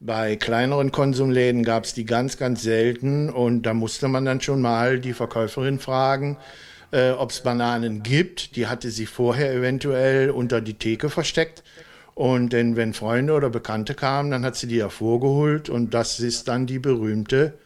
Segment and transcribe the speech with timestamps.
[0.00, 4.60] Bei kleineren Konsumläden gab es die ganz, ganz selten und da musste man dann schon
[4.60, 6.36] mal die Verkäuferin fragen,
[6.92, 8.54] äh, ob es Bananen gibt.
[8.54, 11.64] Die hatte sie vorher eventuell unter die Theke versteckt.
[12.14, 16.46] Und denn wenn Freunde oder Bekannte kamen, dann hat sie die hervorgeholt und das ist
[16.46, 17.58] dann die berühmte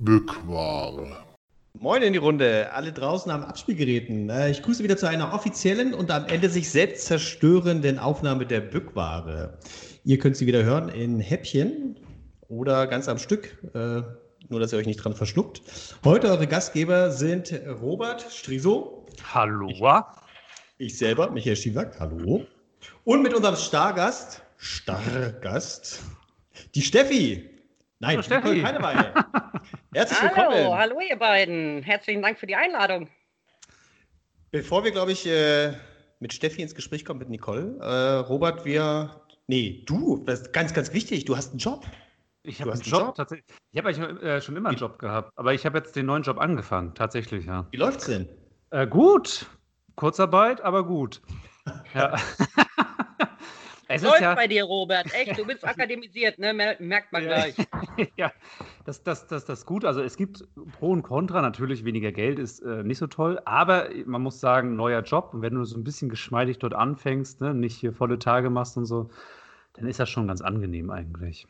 [0.00, 1.24] Bückware.
[1.78, 4.28] Moin in die Runde, alle draußen am Abspielgeräten.
[4.28, 8.60] Äh, ich grüße wieder zu einer offiziellen und am Ende sich selbst zerstörenden Aufnahme der
[8.60, 9.58] Bückware.
[10.06, 11.98] Ihr könnt sie wieder hören in Häppchen
[12.46, 14.02] oder ganz am Stück, äh,
[14.48, 15.62] nur dass ihr euch nicht dran verschluckt.
[16.04, 17.52] Heute eure Gastgeber sind
[17.82, 19.04] Robert Striso.
[19.34, 19.68] Hallo.
[19.68, 19.82] Ich,
[20.86, 21.98] ich selber, Michael Schiewak.
[21.98, 22.46] Hallo.
[23.02, 26.00] Und mit unserem Stargast, Stargast,
[26.76, 27.50] die Steffi.
[27.98, 28.62] Nein, Steffi.
[28.62, 29.12] keine Weile.
[29.92, 30.54] Herzlich willkommen.
[30.54, 31.82] Hallo, hallo ihr beiden.
[31.82, 33.08] Herzlichen Dank für die Einladung.
[34.52, 35.72] Bevor wir, glaube ich, äh,
[36.20, 40.74] mit Steffi ins Gespräch kommen, mit Nicole, äh, Robert, wir, nee, du, das ist ganz,
[40.74, 41.86] ganz wichtig, du hast einen Job.
[42.42, 43.46] Ich habe einen Job, Job, tatsächlich.
[43.72, 46.22] Ich habe eigentlich äh, schon immer einen Job gehabt, aber ich habe jetzt den neuen
[46.22, 47.66] Job angefangen, tatsächlich, ja.
[47.70, 48.28] Wie läuft's denn?
[48.70, 49.46] Äh, gut.
[49.96, 51.22] Kurzarbeit, aber gut.
[51.94, 52.16] ja.
[53.88, 55.06] Es läuft ja, bei dir, Robert.
[55.14, 56.52] Echt, du bist akademisiert, ne?
[56.52, 57.54] Merkt man gleich.
[58.16, 58.32] ja,
[58.84, 59.84] das, das, das, das ist gut.
[59.84, 60.44] Also es gibt
[60.78, 61.40] Pro und Contra.
[61.40, 63.40] Natürlich, weniger Geld ist äh, nicht so toll.
[63.44, 65.30] Aber man muss sagen, neuer Job.
[65.34, 67.54] Und wenn du so ein bisschen geschmeidig dort anfängst, ne?
[67.54, 69.10] nicht hier volle Tage machst und so,
[69.74, 71.46] dann ist das schon ganz angenehm eigentlich.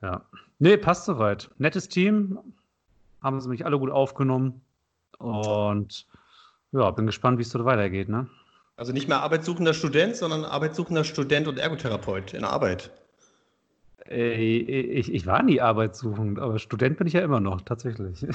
[0.00, 0.22] Ja.
[0.58, 1.50] Nee, passt soweit.
[1.58, 2.38] Nettes Team.
[3.22, 4.62] Haben sie mich alle gut aufgenommen.
[5.18, 6.08] Und
[6.72, 8.28] ja, bin gespannt, wie es dort weitergeht, ne?
[8.76, 12.90] Also nicht mehr arbeitssuchender Student, sondern arbeitssuchender Student und Ergotherapeut in der Arbeit.
[14.08, 18.22] Äh, ich, ich, war nie arbeitssuchend, aber Student bin ich ja immer noch, tatsächlich.
[18.22, 18.28] Ja,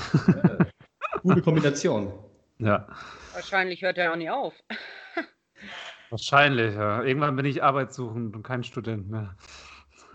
[1.23, 2.13] gute Kombination.
[2.59, 2.87] Ja.
[3.33, 4.53] Wahrscheinlich hört er auch nie auf.
[6.09, 7.03] Wahrscheinlich, ja.
[7.03, 9.35] Irgendwann bin ich arbeitssuchend und kein Student mehr.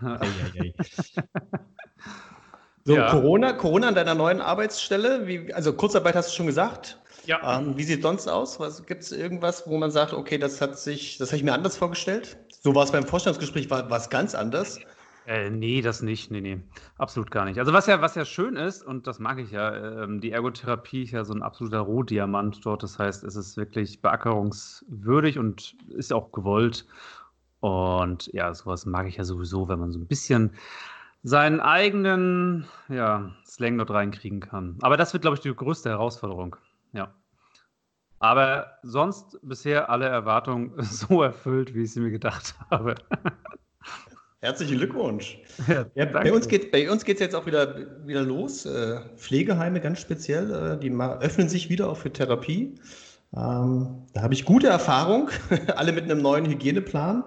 [2.83, 3.11] so, ja.
[3.11, 6.99] Corona, Corona an deiner neuen Arbeitsstelle, wie, also Kurzarbeit hast du schon gesagt.
[7.25, 7.59] Ja.
[7.59, 8.57] Ähm, wie sieht es sonst aus?
[8.85, 11.77] Gibt es irgendwas, wo man sagt, okay, das hat sich, das habe ich mir anders
[11.77, 12.37] vorgestellt?
[12.61, 14.79] So war es beim Vorstellungsgespräch, war es ganz anders?
[15.25, 16.31] Äh, nee, das nicht.
[16.31, 16.59] Nee, nee.
[16.97, 17.57] Absolut gar nicht.
[17.57, 21.03] Also was ja, was ja schön ist, und das mag ich ja, ähm, die Ergotherapie
[21.03, 22.83] ist ja so ein absoluter Rohdiamant dort.
[22.83, 26.85] Das heißt, es ist wirklich beackerungswürdig und ist auch gewollt.
[27.61, 30.51] Und ja, sowas mag ich ja sowieso, wenn man so ein bisschen
[31.23, 34.77] seinen eigenen ja, Slang dort reinkriegen kann.
[34.81, 36.57] Aber das wird, glaube ich, die größte Herausforderung.
[36.91, 37.13] Ja.
[38.23, 42.95] Aber sonst bisher alle Erwartungen so erfüllt, wie ich sie mir gedacht habe.
[44.39, 45.39] Herzlichen Glückwunsch.
[45.67, 48.65] Ja, ja, bei uns geht es jetzt auch wieder, wieder los.
[48.65, 50.89] Äh, Pflegeheime ganz speziell, äh, die
[51.19, 52.75] öffnen sich wieder auch für Therapie.
[53.35, 55.29] Ähm, da habe ich gute Erfahrung,
[55.75, 57.25] alle mit einem neuen Hygieneplan.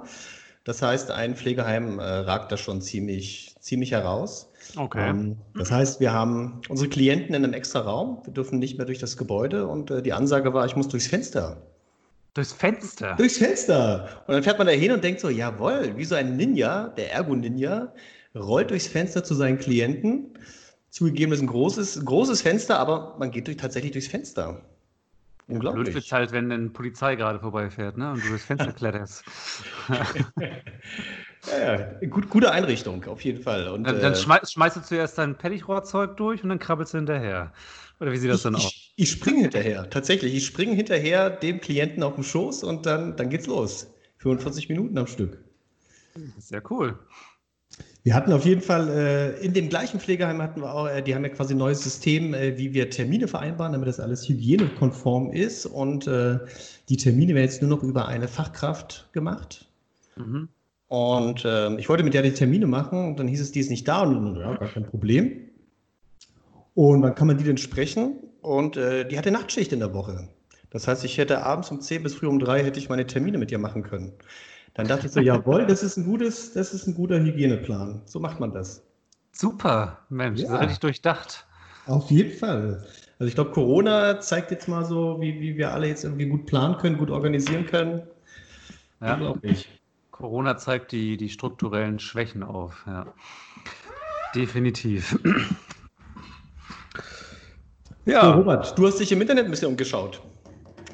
[0.66, 4.50] Das heißt, ein Pflegeheim äh, ragt da schon ziemlich, ziemlich heraus.
[4.74, 5.10] Okay.
[5.10, 8.20] Ähm, das heißt, wir haben unsere Klienten in einem extra Raum.
[8.24, 11.06] Wir dürfen nicht mehr durch das Gebäude und äh, die Ansage war, ich muss durchs
[11.06, 11.62] Fenster.
[12.34, 13.14] Durchs Fenster?
[13.14, 14.08] Durchs Fenster.
[14.26, 17.12] Und dann fährt man da hin und denkt so, jawohl, wie so ein Ninja, der
[17.12, 17.92] Ergo-Ninja,
[18.34, 20.36] rollt durchs Fenster zu seinen Klienten.
[20.90, 24.62] Zugegeben ist ein großes, großes Fenster, aber man geht durch, tatsächlich durchs Fenster.
[25.48, 25.84] Unglaublich.
[25.84, 28.12] Blöd wird halt, wenn eine Polizei gerade vorbeifährt ne?
[28.12, 29.24] und du durchs Fenster kletterst.
[31.50, 32.08] Ja, ja.
[32.08, 33.68] Gut, gute Einrichtung, auf jeden Fall.
[33.68, 36.98] Und, dann, dann äh, schmeißt, schmeißt du zuerst dein Pettichrohrzeug durch und dann krabbelst du
[36.98, 37.52] hinterher.
[38.00, 38.64] Oder wie sieht das ich, dann aus?
[38.64, 40.34] Ich, ich springe hinterher, tatsächlich.
[40.34, 43.92] Ich springe hinterher dem Klienten auf den Schoß und dann, dann geht's los.
[44.18, 45.38] 45 Minuten am Stück.
[46.38, 46.98] Sehr cool.
[48.06, 51.16] Wir hatten auf jeden Fall äh, in dem gleichen Pflegeheim hatten wir auch, äh, die
[51.16, 55.32] haben ja quasi ein neues System, äh, wie wir Termine vereinbaren, damit das alles hygienekonform
[55.32, 55.66] ist.
[55.66, 56.38] Und äh,
[56.88, 59.68] die Termine werden jetzt nur noch über eine Fachkraft gemacht.
[60.14, 60.48] Mhm.
[60.86, 63.70] Und äh, ich wollte mit der die Termine machen und dann hieß es, die ist
[63.70, 65.40] nicht da und ja, gar kein Problem.
[66.74, 70.28] Und dann kann man die dann sprechen und äh, die hatte Nachtschicht in der Woche.
[70.70, 73.38] Das heißt, ich hätte abends um 10 bis früh um 3 hätte ich meine Termine
[73.38, 74.12] mit ihr machen können.
[74.76, 78.02] Dann dachte ich so, jawohl, das ist ein gutes, das ist ein guter Hygieneplan.
[78.04, 78.84] So macht man das.
[79.32, 80.52] Super, Mensch, ja.
[80.52, 81.46] das richtig durchdacht.
[81.86, 82.84] Auf jeden Fall.
[83.18, 86.44] Also ich glaube, Corona zeigt jetzt mal so, wie, wie wir alle jetzt irgendwie gut
[86.44, 88.02] planen können, gut organisieren können.
[89.00, 89.14] Ja.
[89.14, 89.66] Unglaublich.
[90.10, 93.06] Corona zeigt die, die strukturellen Schwächen auf, ja.
[94.34, 95.18] Definitiv.
[98.08, 98.22] Ja.
[98.22, 100.22] So, Robert, du hast dich im Internet ein bisschen umgeschaut.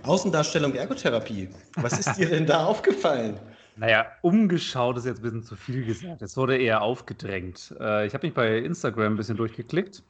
[0.05, 1.51] Außendarstellung Ergotherapie.
[1.77, 3.39] Was ist dir denn da aufgefallen?
[3.77, 6.21] Naja, umgeschaut ist jetzt ein bisschen zu viel gesagt.
[6.21, 7.75] Es wurde eher aufgedrängt.
[7.81, 10.03] Äh, ich habe mich bei Instagram ein bisschen durchgeklickt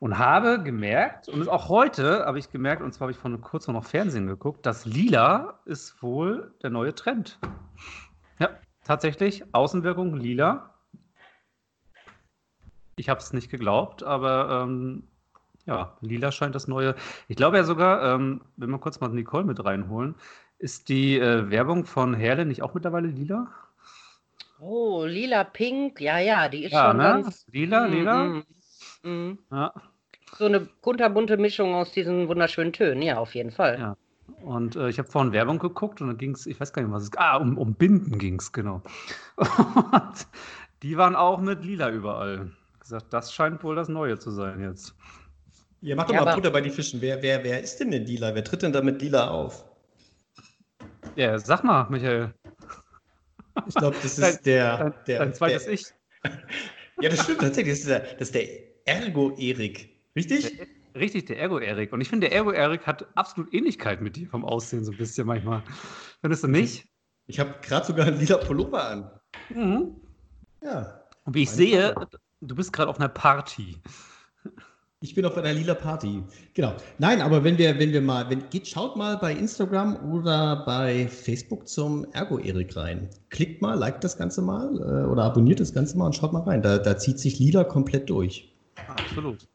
[0.00, 3.74] und habe gemerkt, und auch heute habe ich gemerkt, und zwar habe ich vor kurzem
[3.74, 7.38] noch Fernsehen geguckt, dass Lila ist wohl der neue Trend.
[8.40, 8.50] Ja,
[8.84, 9.44] tatsächlich.
[9.52, 10.74] Außenwirkung lila.
[12.96, 15.04] Ich habe es nicht geglaubt, aber ähm,
[15.66, 16.96] ja, lila scheint das neue.
[17.28, 20.16] Ich glaube ja sogar, ähm, wenn wir kurz mal Nicole mit reinholen,
[20.58, 23.48] ist die äh, Werbung von Herle nicht auch mittlerweile lila?
[24.60, 27.02] Oh, lila, pink, ja, ja, die ist ja, schon ne?
[27.02, 27.46] ganz.
[27.52, 28.24] Lila, lila.
[28.24, 28.44] Mm,
[29.02, 29.38] mm, mm.
[29.52, 29.72] Ja.
[30.36, 33.78] So eine kunterbunte Mischung aus diesen wunderschönen Tönen, ja, auf jeden Fall.
[33.78, 33.96] Ja.
[34.42, 36.92] Und äh, ich habe vorhin Werbung geguckt und da ging es, ich weiß gar nicht,
[36.92, 38.82] was es Ah, um, um Binden ging es, genau.
[39.36, 40.26] Und
[40.82, 42.50] die waren auch mit lila überall.
[42.74, 44.94] Ich gesagt, das scheint wohl das Neue zu sein jetzt.
[45.80, 47.00] Ja, mach doch ja, mal Butter bei die Fischen.
[47.00, 48.34] Wer, wer, wer ist denn denn lila?
[48.34, 49.64] Wer tritt denn da mit lila auf?
[51.18, 52.32] Ja, sag mal, Michael.
[53.66, 55.18] Ich glaube, das ist dein, der, dein, der.
[55.18, 55.86] Dein zweites der, Ich.
[57.00, 57.72] ja, das stimmt tatsächlich.
[57.72, 59.90] Das ist der, das ist der Ergo-Erik.
[60.14, 60.56] Richtig?
[60.56, 61.92] Der, richtig, der Ergo-Erik.
[61.92, 65.26] Und ich finde, der Ergo-Erik hat absolut Ähnlichkeit mit dir vom Aussehen, so ein bisschen
[65.26, 65.64] manchmal.
[66.20, 66.86] Findest du nicht?
[67.26, 69.10] Ich habe gerade sogar einen lila Pullover an.
[69.48, 69.96] Mhm.
[70.62, 71.02] Ja.
[71.24, 71.96] Und wie ich sehe,
[72.42, 73.76] du bist gerade auf einer Party.
[75.00, 76.24] Ich bin auf einer lila Party.
[76.54, 76.74] Genau.
[76.98, 81.06] Nein, aber wenn wir, wenn wir mal, wenn, geht, schaut mal bei Instagram oder bei
[81.06, 83.08] Facebook zum Ergo-Erik rein.
[83.30, 86.42] Klickt mal, liked das Ganze mal äh, oder abonniert das Ganze mal und schaut mal
[86.42, 86.62] rein.
[86.62, 88.52] Da, da zieht sich lila komplett durch.
[88.88, 89.46] Absolut.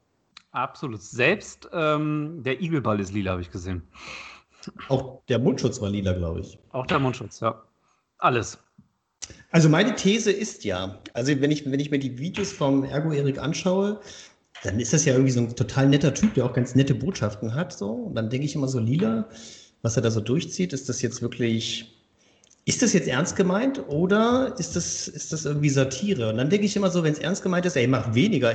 [0.52, 1.02] Absolut.
[1.02, 3.84] Selbst ähm, der Igelball ist lila, habe ich gesehen.
[4.88, 6.58] Auch der Mundschutz war lila, glaube ich.
[6.72, 7.62] Auch der Mundschutz, ja.
[8.18, 8.58] Alles.
[9.52, 13.12] Also meine These ist ja, also wenn ich, wenn ich mir die Videos vom Ergo
[13.12, 14.00] Erik anschaue,
[14.64, 17.54] dann ist das ja irgendwie so ein total netter Typ, der auch ganz nette Botschaften
[17.54, 17.74] hat.
[17.74, 17.92] So.
[17.92, 19.28] Und dann denke ich immer so, Lila,
[19.82, 21.94] was er da so durchzieht, ist das jetzt wirklich,
[22.66, 26.30] ist das jetzt ernst gemeint oder ist das, ist das irgendwie Satire?
[26.30, 28.54] Und dann denke ich immer so, wenn es ernst gemeint ist, ey, mach weniger,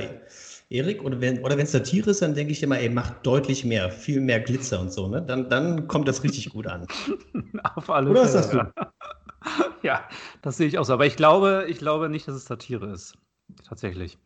[0.71, 3.91] Erik, oder wenn oder es Satire ist, dann denke ich immer, ey, mach deutlich mehr,
[3.91, 5.21] viel mehr Glitzer und so, ne?
[5.21, 6.87] Dann, dann kommt das richtig gut an.
[7.75, 8.71] Auf alle Oder was sagst du?
[9.83, 10.07] ja,
[10.41, 10.93] das sehe ich auch so.
[10.93, 13.15] Aber ich glaube, ich glaube nicht, dass es Satire ist.
[13.67, 14.19] Tatsächlich.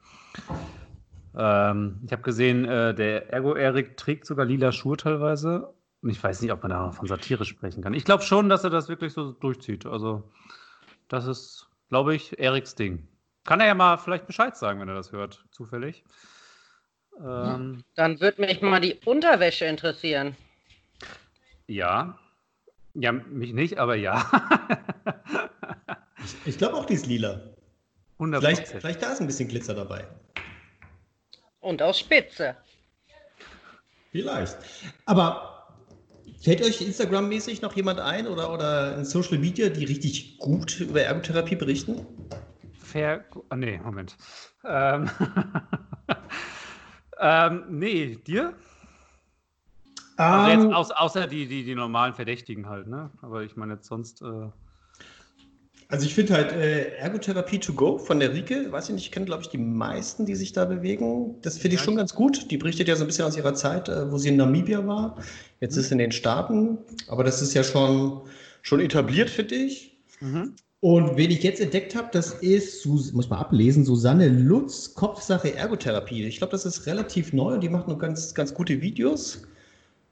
[1.35, 5.73] Ähm, ich habe gesehen, äh, der Ergo-Erik trägt sogar lila Schuhe teilweise.
[6.01, 7.93] Und ich weiß nicht, ob man da von Satire sprechen kann.
[7.93, 9.85] Ich glaube schon, dass er das wirklich so durchzieht.
[9.85, 10.29] Also,
[11.07, 13.07] das ist, glaube ich, Eriks Ding.
[13.45, 16.03] Kann er ja mal vielleicht Bescheid sagen, wenn er das hört, zufällig.
[17.19, 20.35] Ähm, Dann würde mich mal die Unterwäsche interessieren.
[21.67, 22.17] Ja.
[22.95, 24.29] Ja, mich nicht, aber ja.
[26.45, 27.41] ich, glaube auch, die ist lila.
[28.19, 28.39] 100%.
[28.39, 30.07] Vielleicht, vielleicht da ist ein bisschen Glitzer dabei.
[31.63, 32.55] Und aus Spitze.
[34.11, 34.57] Vielleicht.
[35.05, 35.65] Aber
[36.41, 41.01] fällt euch Instagram-mäßig noch jemand ein oder, oder in Social Media, die richtig gut über
[41.01, 42.05] Ergotherapie berichten?
[42.77, 43.25] Fair.
[43.49, 44.17] Ah, nee, Moment.
[44.65, 45.09] Ähm,
[47.19, 48.53] ähm, nee, dir?
[50.17, 50.73] Also jetzt, ähm.
[50.73, 53.09] außer die, die, die normalen Verdächtigen halt, ne?
[53.21, 54.21] Aber ich meine jetzt sonst.
[54.21, 54.49] Äh,
[55.89, 59.11] also ich finde halt äh, Ergotherapie to go von der Rike, weiß ich nicht, ich
[59.11, 61.35] kenne glaube ich die meisten, die sich da bewegen.
[61.41, 61.85] Das finde ich ja.
[61.85, 62.49] schon ganz gut.
[62.51, 65.17] Die berichtet ja so ein bisschen aus ihrer Zeit, äh, wo sie in Namibia war.
[65.59, 65.81] Jetzt mhm.
[65.81, 66.77] ist sie in den Staaten,
[67.07, 68.21] aber das ist ja schon,
[68.61, 69.97] schon etabliert, finde ich.
[70.19, 70.55] Mhm.
[70.83, 76.25] Und wen ich jetzt entdeckt habe, das ist, muss man ablesen, Susanne Lutz, Kopfsache Ergotherapie.
[76.25, 79.43] Ich glaube, das ist relativ neu und die macht nur ganz, ganz gute Videos.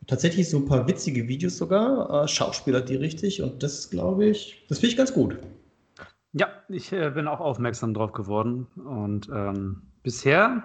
[0.08, 2.24] Tatsächlich so ein paar witzige Videos sogar.
[2.24, 5.38] Äh, Schauspieler die richtig und das glaube ich, das finde ich ganz gut.
[6.34, 8.68] Ja, ich äh, bin auch aufmerksam drauf geworden.
[8.76, 10.64] Und ähm, bisher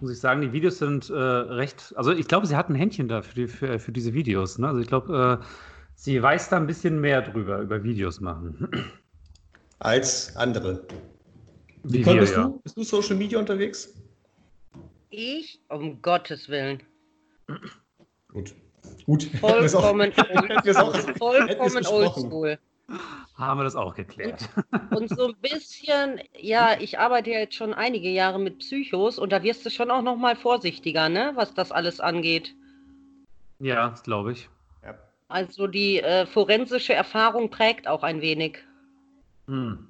[0.00, 1.94] muss ich sagen, die Videos sind äh, recht.
[1.96, 4.58] Also, ich glaube, sie hat ein Händchen da für, die, für, für diese Videos.
[4.58, 4.68] Ne?
[4.68, 5.44] Also, ich glaube, äh,
[5.94, 8.68] sie weiß da ein bisschen mehr drüber, über Videos machen.
[9.78, 10.86] Als andere.
[11.82, 12.44] Wie Nicole, bist, ja.
[12.44, 12.60] du?
[12.60, 13.94] bist du Social Media unterwegs?
[15.10, 15.60] Ich?
[15.68, 16.82] Um Gottes Willen.
[18.32, 18.54] Gut.
[19.06, 19.22] Gut.
[19.40, 21.14] Vollkommen oldschool.
[21.18, 22.58] Vollkommen oldschool
[23.38, 24.48] haben wir das auch geklärt.
[24.90, 29.18] Und, und, so ein bisschen, ja, ich arbeite ja jetzt schon einige Jahre mit Psychos
[29.18, 32.54] und da wirst du schon auch noch mal vorsichtiger, ne, was das alles angeht.
[33.58, 34.48] Ja, das glaube ich.
[34.82, 34.94] Ja.
[35.28, 38.58] Also die äh, forensische Erfahrung prägt auch ein wenig.
[39.46, 39.86] Hm.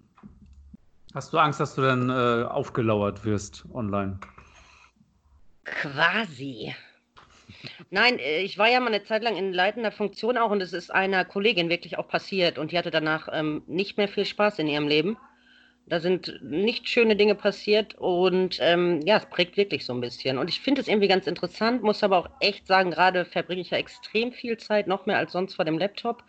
[1.15, 4.19] Hast du Angst, dass du dann äh, aufgelauert wirst online?
[5.65, 6.75] Quasi.
[7.91, 10.73] Nein, äh, ich war ja mal eine Zeit lang in leitender Funktion auch und es
[10.73, 14.59] ist einer Kollegin wirklich auch passiert und die hatte danach ähm, nicht mehr viel Spaß
[14.59, 15.17] in ihrem Leben.
[15.89, 20.37] Da sind nicht schöne Dinge passiert und ähm, ja, es prägt wirklich so ein bisschen.
[20.37, 23.71] Und ich finde es irgendwie ganz interessant, muss aber auch echt sagen, gerade verbringe ich
[23.71, 26.25] ja extrem viel Zeit, noch mehr als sonst vor dem Laptop.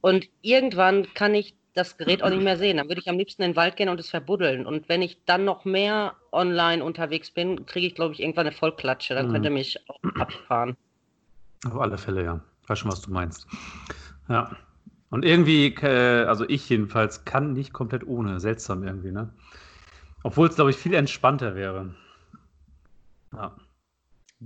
[0.00, 2.76] Und irgendwann kann ich das Gerät auch nicht mehr sehen.
[2.76, 4.64] Dann würde ich am liebsten in den Wald gehen und es verbuddeln.
[4.64, 8.56] Und wenn ich dann noch mehr online unterwegs bin, kriege ich, glaube ich, irgendwann eine
[8.56, 9.14] Vollklatsche.
[9.14, 9.32] Dann mhm.
[9.32, 10.76] könnt ihr mich auch abfahren.
[11.66, 12.40] Auf alle Fälle, ja.
[12.66, 13.46] Weiß schon, was du meinst.
[14.28, 14.56] Ja.
[15.10, 18.40] Und irgendwie, äh, also ich jedenfalls, kann nicht komplett ohne.
[18.40, 19.30] Seltsam irgendwie, ne?
[20.22, 21.94] Obwohl es, glaube ich, viel entspannter wäre.
[23.32, 23.54] Ja.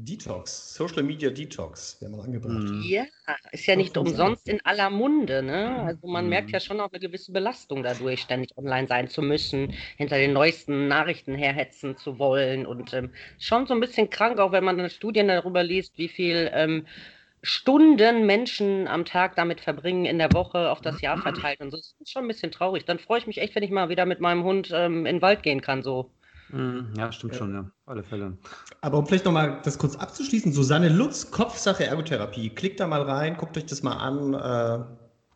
[0.04, 2.62] Detox, Social Media Detox, wäre mal angebracht.
[2.62, 2.82] Mhm.
[2.82, 3.04] Ja,
[3.50, 5.42] ist ja nicht umsonst in aller Munde.
[5.42, 5.82] Ne?
[5.84, 6.30] Also man mhm.
[6.30, 10.32] merkt ja schon auch eine gewisse Belastung dadurch, ständig online sein zu müssen, hinter den
[10.32, 14.88] neuesten Nachrichten herhetzen zu wollen und ähm, schon so ein bisschen krank, auch wenn man
[14.88, 16.86] Studien darüber liest, wie viel ähm,
[17.42, 21.76] Stunden Menschen am Tag damit verbringen, in der Woche auf das Jahr verteilt und so.
[21.76, 22.84] Das ist schon ein bisschen traurig.
[22.84, 25.22] Dann freue ich mich echt, wenn ich mal wieder mit meinem Hund ähm, in den
[25.22, 26.10] Wald gehen kann, so.
[26.96, 27.38] Ja, stimmt ja.
[27.38, 27.60] schon, ja.
[27.60, 28.36] Auf alle Fälle.
[28.80, 32.50] Aber um vielleicht nochmal das kurz abzuschließen, Susanne Lutz, Kopfsache Ergotherapie.
[32.50, 34.84] Klickt da mal rein, guckt euch das mal an, äh,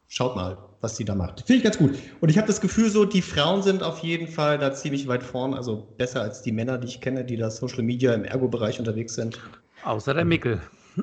[0.08, 1.40] schaut mal, was sie da macht.
[1.40, 1.94] Finde ich ganz gut.
[2.20, 5.22] Und ich habe das Gefühl so, die Frauen sind auf jeden Fall da ziemlich weit
[5.22, 8.78] vorn, also besser als die Männer, die ich kenne, die da Social Media im Ergo-Bereich
[8.78, 9.38] unterwegs sind.
[9.84, 10.60] Außer der Mickel.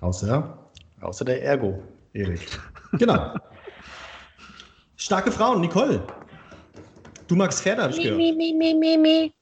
[0.00, 2.58] außer, außer der Ergo, Erik.
[2.92, 3.34] Genau.
[4.96, 6.02] Starke Frauen, Nicole.
[7.28, 8.16] Du magst Pferde, habe ich gehört.
[8.16, 9.32] Mi, mi, mi, mi, mi.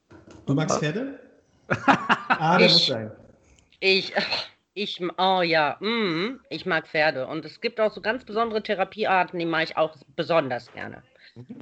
[0.44, 1.20] Du magst Pferde?
[1.86, 3.12] ah, der muss sein.
[3.78, 4.12] Ich,
[4.74, 7.26] ich, oh ja, mm, ich mag Pferde.
[7.28, 11.02] Und es gibt auch so ganz besondere Therapiearten, die mache ich auch besonders gerne.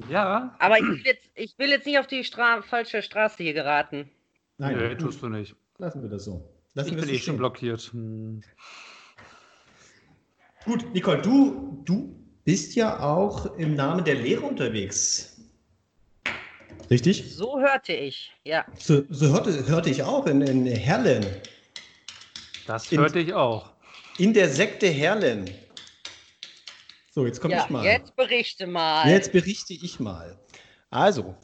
[0.09, 0.55] Ja.
[0.59, 4.09] Aber ich will jetzt, ich will jetzt nicht auf die Stra falsche Straße hier geraten.
[4.57, 5.55] Nein, nee, tust du nicht.
[5.77, 6.43] Lassen wir das so.
[6.73, 7.81] Lassen ich bin eh schon blockiert.
[7.91, 8.41] Hm.
[10.63, 12.15] Gut, Nicole, du, du
[12.45, 15.34] bist ja auch im Namen der Lehre unterwegs.
[16.89, 17.35] Richtig?
[17.35, 18.65] So hörte ich, ja.
[18.77, 21.25] So, so hörte, hörte ich auch in, in Herlen.
[22.67, 23.71] Das hörte in, ich auch.
[24.17, 25.49] In der Sekte Herlen.
[27.11, 27.83] So, jetzt komme ja, ich mal.
[27.83, 29.09] Jetzt berichte mal.
[29.09, 30.37] Jetzt berichte ich mal.
[30.89, 31.35] Also,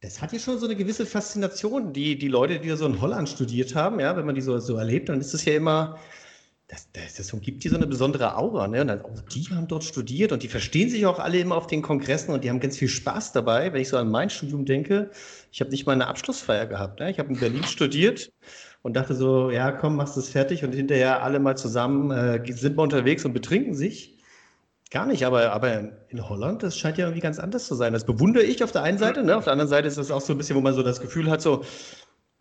[0.00, 1.92] das hat ja schon so eine gewisse Faszination.
[1.92, 4.58] Die, die Leute, die da so in Holland studiert haben, ja, wenn man die so,
[4.58, 5.98] so erlebt, dann ist es ja immer,
[6.74, 8.68] das, das, das gibt die so eine besondere Aura.
[8.68, 8.80] Ne?
[8.80, 11.66] Und dann, oh, die haben dort studiert und die verstehen sich auch alle immer auf
[11.66, 13.72] den Kongressen und die haben ganz viel Spaß dabei.
[13.72, 15.10] Wenn ich so an mein Studium denke,
[15.52, 17.00] ich habe nicht mal eine Abschlussfeier gehabt.
[17.00, 17.10] Ne?
[17.10, 18.32] Ich habe in Berlin studiert
[18.82, 22.76] und dachte so, ja, komm, machst es fertig und hinterher alle mal zusammen äh, sind
[22.76, 24.18] wir unterwegs und betrinken sich.
[24.90, 27.92] Gar nicht, aber, aber in Holland, das scheint ja irgendwie ganz anders zu sein.
[27.92, 29.24] Das bewundere ich auf der einen Seite.
[29.24, 29.36] Ne?
[29.36, 31.30] Auf der anderen Seite ist das auch so ein bisschen, wo man so das Gefühl
[31.30, 31.64] hat, so,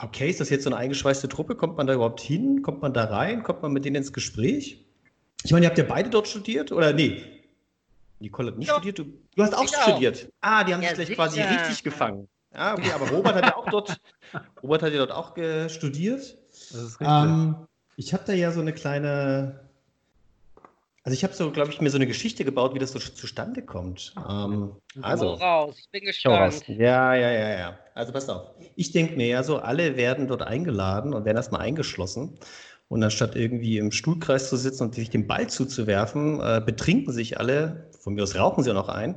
[0.03, 1.55] okay, ist das jetzt so eine eingeschweißte Truppe?
[1.55, 2.61] Kommt man da überhaupt hin?
[2.61, 3.43] Kommt man da rein?
[3.43, 4.85] Kommt man mit denen ins Gespräch?
[5.43, 6.71] Ich meine, ihr habt ja beide dort studiert?
[6.71, 7.21] Oder nee?
[8.19, 8.75] Nicole hat nicht ja.
[8.75, 8.99] studiert.
[8.99, 9.05] Du,
[9.35, 10.29] du, hast auch ich studiert.
[10.41, 10.49] Auch.
[10.49, 12.27] Ah, die haben ja, sich gleich quasi richtig gefangen.
[12.53, 13.99] Ja, okay, aber Robert hat ja auch dort,
[14.63, 15.35] Robert hat ja dort auch
[15.69, 16.37] studiert.
[16.51, 17.07] Das ist richtig.
[17.07, 19.62] Ähm, ich habe da ja so eine kleine
[21.03, 23.61] also ich habe so, glaube ich, mir so eine Geschichte gebaut, wie das so zustande
[23.61, 24.13] kommt.
[24.17, 26.65] Ähm, also raus, ich bin gespannt.
[26.69, 27.79] Ja, ja, ja, ja.
[27.93, 28.51] Also pass auf.
[28.77, 32.39] Ich denke mir ja so, alle werden dort eingeladen und werden erstmal eingeschlossen.
[32.87, 37.37] Und anstatt irgendwie im Stuhlkreis zu sitzen und sich den Ball zuzuwerfen, äh, betrinken sich
[37.37, 37.89] alle.
[37.99, 39.15] Von mir aus rauchen sie auch noch ein.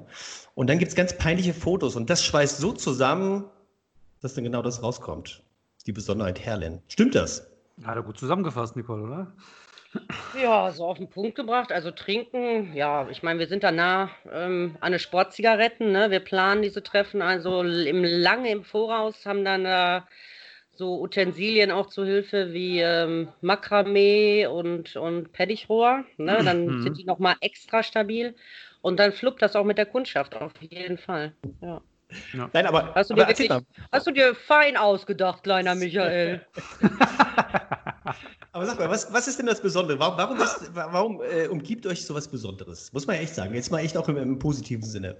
[0.55, 1.95] Und dann gibt es ganz peinliche Fotos.
[1.95, 3.45] Und das schweißt so zusammen,
[4.23, 5.43] dass dann genau das rauskommt.
[5.87, 6.81] Die Besonderheit Herlin.
[6.89, 7.47] Stimmt das?
[7.85, 9.33] Hat er gut zusammengefasst, Nicole, oder?
[10.41, 11.73] Ja, so auf den Punkt gebracht.
[11.73, 15.93] Also trinken, ja, ich meine, wir sind da nah ähm, an den Sportzigaretten.
[15.93, 16.11] Ne?
[16.11, 20.01] Wir planen diese Treffen also im, lange im Voraus, haben dann äh,
[20.75, 26.05] so Utensilien auch zu Hilfe wie ähm, Makramee und, und Pettichrohr.
[26.19, 26.43] Ne?
[26.45, 26.83] Dann mhm.
[26.83, 28.35] sind die nochmal extra stabil.
[28.83, 31.33] Und dann fluppt das auch mit der Kundschaft auf jeden Fall.
[31.61, 31.81] Ja.
[32.33, 32.49] Ja.
[32.53, 33.51] Nein, aber, hast, du aber dir wirklich,
[33.91, 36.47] hast du dir fein ausgedacht, kleiner Michael?
[38.53, 39.99] Aber sag mal, was, was ist denn das Besondere?
[39.99, 42.93] Warum, warum, ist, warum äh, umgibt euch sowas Besonderes?
[42.93, 43.55] Muss man ja echt sagen.
[43.55, 45.17] Jetzt mal echt auch im, im positiven Sinne.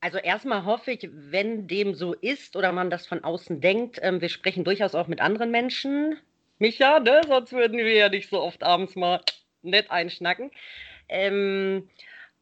[0.00, 4.20] Also erstmal hoffe ich, wenn dem so ist oder man das von außen denkt, ähm,
[4.20, 6.16] wir sprechen durchaus auch mit anderen Menschen.
[6.58, 7.22] Micha, ne?
[7.26, 9.20] Sonst würden wir ja nicht so oft abends mal
[9.62, 10.50] nett einschnacken.
[11.08, 11.88] Ähm,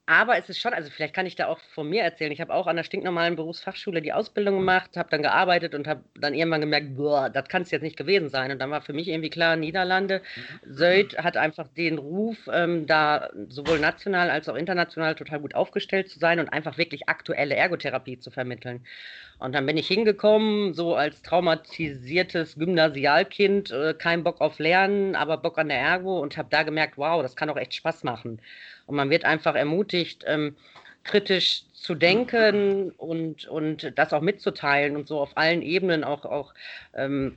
[0.07, 2.31] aber es ist schon, also vielleicht kann ich da auch von mir erzählen.
[2.31, 6.05] Ich habe auch an der stinknormalen Berufsfachschule die Ausbildung gemacht, habe dann gearbeitet und habe
[6.15, 8.51] dann irgendwann gemerkt, boah, das kann es jetzt nicht gewesen sein.
[8.51, 10.21] Und dann war für mich irgendwie klar, Niederlande.
[10.67, 16.11] Söld hat einfach den Ruf, ähm, da sowohl national als auch international total gut aufgestellt
[16.11, 18.85] zu sein und einfach wirklich aktuelle Ergotherapie zu vermitteln.
[19.39, 25.37] Und dann bin ich hingekommen, so als traumatisiertes Gymnasialkind, äh, kein Bock auf Lernen, aber
[25.37, 28.41] Bock an der Ergo und habe da gemerkt, wow, das kann auch echt Spaß machen.
[28.87, 30.57] Und man wird einfach ermutigt, ähm,
[31.03, 36.55] kritisch zu denken und, und das auch mitzuteilen und so auf allen Ebenen auch, auch
[36.95, 37.37] ähm,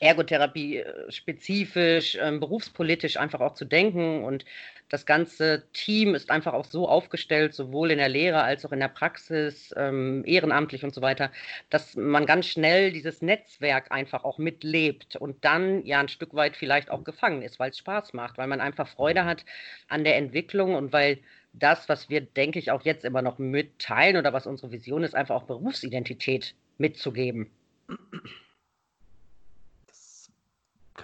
[0.00, 4.24] Ergotherapie äh, spezifisch, ähm, berufspolitisch einfach auch zu denken.
[4.24, 4.44] Und
[4.94, 8.78] das ganze Team ist einfach auch so aufgestellt, sowohl in der Lehre als auch in
[8.78, 11.32] der Praxis, ähm, ehrenamtlich und so weiter,
[11.68, 16.56] dass man ganz schnell dieses Netzwerk einfach auch mitlebt und dann ja ein Stück weit
[16.56, 19.44] vielleicht auch gefangen ist, weil es Spaß macht, weil man einfach Freude hat
[19.88, 21.18] an der Entwicklung und weil
[21.52, 25.16] das, was wir, denke ich, auch jetzt immer noch mitteilen oder was unsere Vision ist,
[25.16, 27.50] einfach auch Berufsidentität mitzugeben.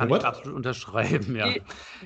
[0.00, 0.20] Kann What?
[0.20, 1.48] ich absolut unterschreiben, ja.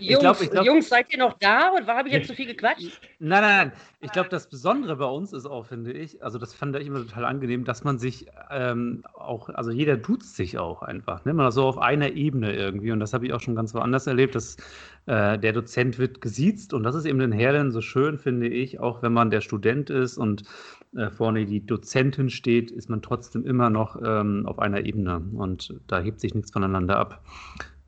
[0.01, 3.01] Jungs, glaub, glaub, Jungs, seid ihr noch da und habe ich jetzt zu viel gequatscht?
[3.21, 3.73] Nein, nein, nein.
[4.01, 6.99] Ich glaube, das Besondere bei uns ist auch, finde ich, also das fand ich immer
[7.07, 11.35] total angenehm, dass man sich ähm, auch, also jeder duzt sich auch einfach, ne?
[11.35, 14.35] Man so auf einer Ebene irgendwie und das habe ich auch schon ganz woanders erlebt,
[14.35, 14.57] dass
[15.07, 18.81] äh, der Dozent wird gesiezt und das ist eben in Herlen so schön, finde ich,
[18.81, 20.43] auch wenn man der Student ist und
[20.97, 25.73] äh, vorne die Dozentin steht, ist man trotzdem immer noch ähm, auf einer Ebene und
[25.87, 27.23] da hebt sich nichts voneinander ab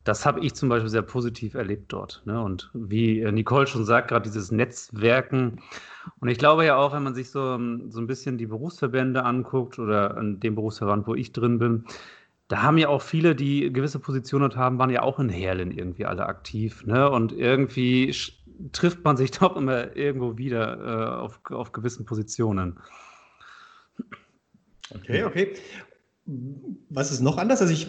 [0.07, 2.21] das habe ich zum Beispiel sehr positiv erlebt dort.
[2.25, 2.41] Ne?
[2.41, 5.61] Und wie äh, Nicole schon sagt, gerade dieses Netzwerken.
[6.21, 9.23] Und ich glaube ja auch, wenn man sich so, ähm, so ein bisschen die Berufsverbände
[9.23, 11.85] anguckt oder an dem Berufsverband, wo ich drin bin,
[12.47, 16.05] da haben ja auch viele, die gewisse Positionen haben, waren ja auch in Herlen irgendwie
[16.05, 16.85] alle aktiv.
[16.85, 17.09] Ne?
[17.09, 18.15] Und irgendwie
[18.71, 22.79] trifft man sich doch immer irgendwo wieder äh, auf, auf gewissen Positionen.
[24.95, 25.53] Okay, okay.
[26.89, 27.61] Was ist noch anders?
[27.61, 27.87] Also ich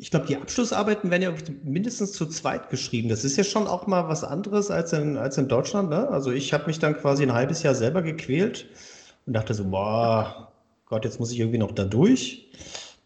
[0.00, 3.10] ich glaube, die Abschlussarbeiten werden ja mindestens zu zweit geschrieben.
[3.10, 5.90] Das ist ja schon auch mal was anderes als in, als in Deutschland.
[5.90, 6.08] Ne?
[6.08, 8.66] Also ich habe mich dann quasi ein halbes Jahr selber gequält
[9.26, 10.52] und dachte so, boah,
[10.86, 12.50] Gott, jetzt muss ich irgendwie noch da durch.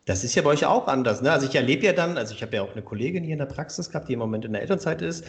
[0.05, 1.21] Das ist ja bei euch auch anders.
[1.21, 1.33] Ne?
[1.33, 3.47] Also ich erlebe ja dann, also ich habe ja auch eine Kollegin hier in der
[3.47, 5.25] Praxis gehabt, die im Moment in der Elternzeit ist.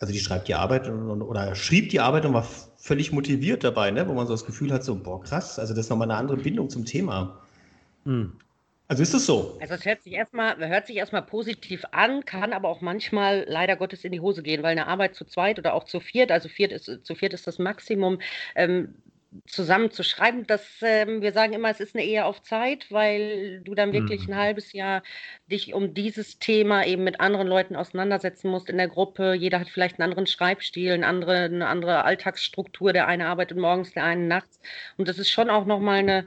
[0.00, 2.46] Also die schreibt die Arbeit und, oder schrieb die Arbeit und war
[2.78, 4.08] völlig motiviert dabei, ne?
[4.08, 6.38] wo man so das Gefühl hat, so, boah, krass, also das ist nochmal eine andere
[6.38, 7.40] Bindung zum Thema.
[8.04, 8.32] Hm.
[8.88, 9.56] Also ist es so?
[9.60, 13.76] Also es hört sich erstmal, hört sich erstmal positiv an, kann aber auch manchmal leider
[13.76, 16.48] Gottes in die Hose gehen, weil eine Arbeit zu zweit oder auch zu viert, also
[16.48, 18.20] viert ist, zu viert ist das Maximum,
[18.54, 18.94] ähm,
[19.46, 23.60] zusammen zu schreiben, dass ähm, wir sagen immer, es ist eine Ehe auf Zeit, weil
[23.60, 24.34] du dann wirklich mhm.
[24.34, 25.02] ein halbes Jahr
[25.50, 29.34] dich um dieses Thema eben mit anderen Leuten auseinandersetzen musst in der Gruppe.
[29.34, 32.92] Jeder hat vielleicht einen anderen Schreibstil, eine andere, eine andere Alltagsstruktur.
[32.92, 34.60] Der eine arbeitet morgens, der eine nachts.
[34.96, 36.26] Und das ist schon auch nochmal eine,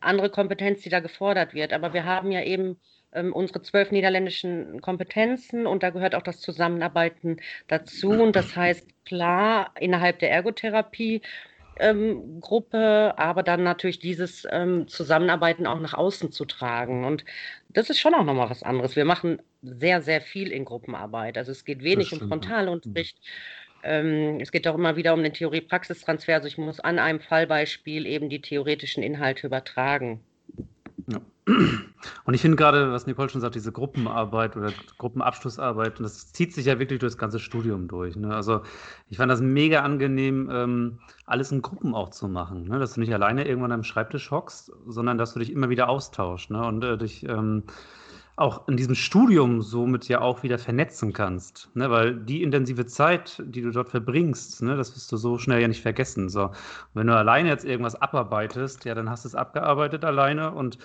[0.00, 1.72] andere Kompetenz, die da gefordert wird.
[1.72, 2.76] Aber wir haben ja eben
[3.12, 8.10] ähm, unsere zwölf niederländischen Kompetenzen und da gehört auch das Zusammenarbeiten dazu.
[8.10, 11.22] Und das heißt, klar, innerhalb der Ergotherapie.
[11.82, 17.06] Ähm, Gruppe, aber dann natürlich dieses ähm, Zusammenarbeiten auch nach außen zu tragen.
[17.06, 17.24] Und
[17.70, 18.96] das ist schon auch nochmal was anderes.
[18.96, 21.38] Wir machen sehr, sehr viel in Gruppenarbeit.
[21.38, 23.16] Also es geht wenig um Frontalunterricht.
[23.18, 26.34] Mhm ähm, es geht auch immer wieder um den Theorie-Praxistransfer.
[26.34, 30.20] Also ich muss an einem Fallbeispiel eben die theoretischen Inhalte übertragen.
[31.06, 31.20] Ja.
[32.24, 36.54] Und ich finde gerade, was Nicole schon sagt, diese Gruppenarbeit oder Gruppenabschlussarbeit, und das zieht
[36.54, 38.16] sich ja wirklich durch das ganze Studium durch.
[38.16, 38.34] Ne?
[38.34, 38.62] Also
[39.08, 42.68] ich fand das mega angenehm, ähm, alles in Gruppen auch zu machen.
[42.68, 42.78] Ne?
[42.78, 46.50] Dass du nicht alleine irgendwann am Schreibtisch hockst, sondern dass du dich immer wieder austauschst
[46.50, 46.64] ne?
[46.64, 47.64] und äh, dich ähm,
[48.36, 51.68] auch in diesem Studium somit ja auch wieder vernetzen kannst.
[51.74, 51.90] Ne?
[51.90, 55.68] Weil die intensive Zeit, die du dort verbringst, ne, das wirst du so schnell ja
[55.68, 56.28] nicht vergessen.
[56.28, 56.44] So.
[56.44, 56.54] Und
[56.94, 60.78] wenn du alleine jetzt irgendwas abarbeitest, ja, dann hast du es abgearbeitet alleine und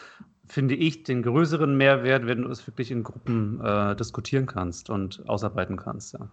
[0.47, 5.27] finde ich den größeren Mehrwert, wenn du es wirklich in Gruppen äh, diskutieren kannst und
[5.27, 6.13] ausarbeiten kannst.
[6.13, 6.27] Ja.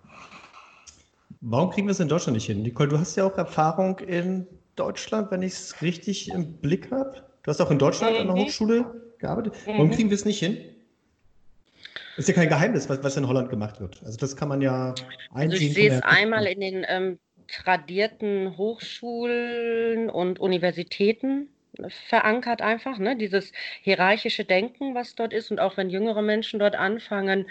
[1.41, 2.63] Warum kriegen wir es in Deutschland nicht hin?
[2.63, 4.47] Nicole, du hast ja auch Erfahrung in
[4.77, 7.15] Deutschland, wenn ich es richtig im Blick habe.
[7.43, 8.41] Du hast auch in Deutschland an der mhm.
[8.41, 9.55] Hochschule gearbeitet.
[9.67, 9.93] Warum mhm.
[9.93, 10.59] kriegen wir es nicht hin?
[12.17, 14.01] Ist ja kein Geheimnis, was, was in Holland gemacht wird.
[14.05, 14.95] Also das kann man ja
[15.33, 15.53] einsehen.
[15.53, 21.49] Also ich sehe es einmal in den ähm, tradierten Hochschulen und Universitäten
[22.09, 23.17] verankert einfach, ne?
[23.17, 27.47] dieses hierarchische Denken, was dort ist und auch wenn jüngere Menschen dort anfangen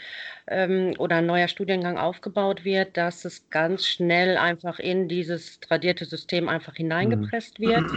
[0.48, 6.06] ähm, oder ein neuer Studiengang aufgebaut wird, dass es ganz schnell einfach in dieses tradierte
[6.06, 7.64] System einfach hineingepresst mhm.
[7.64, 7.92] wird.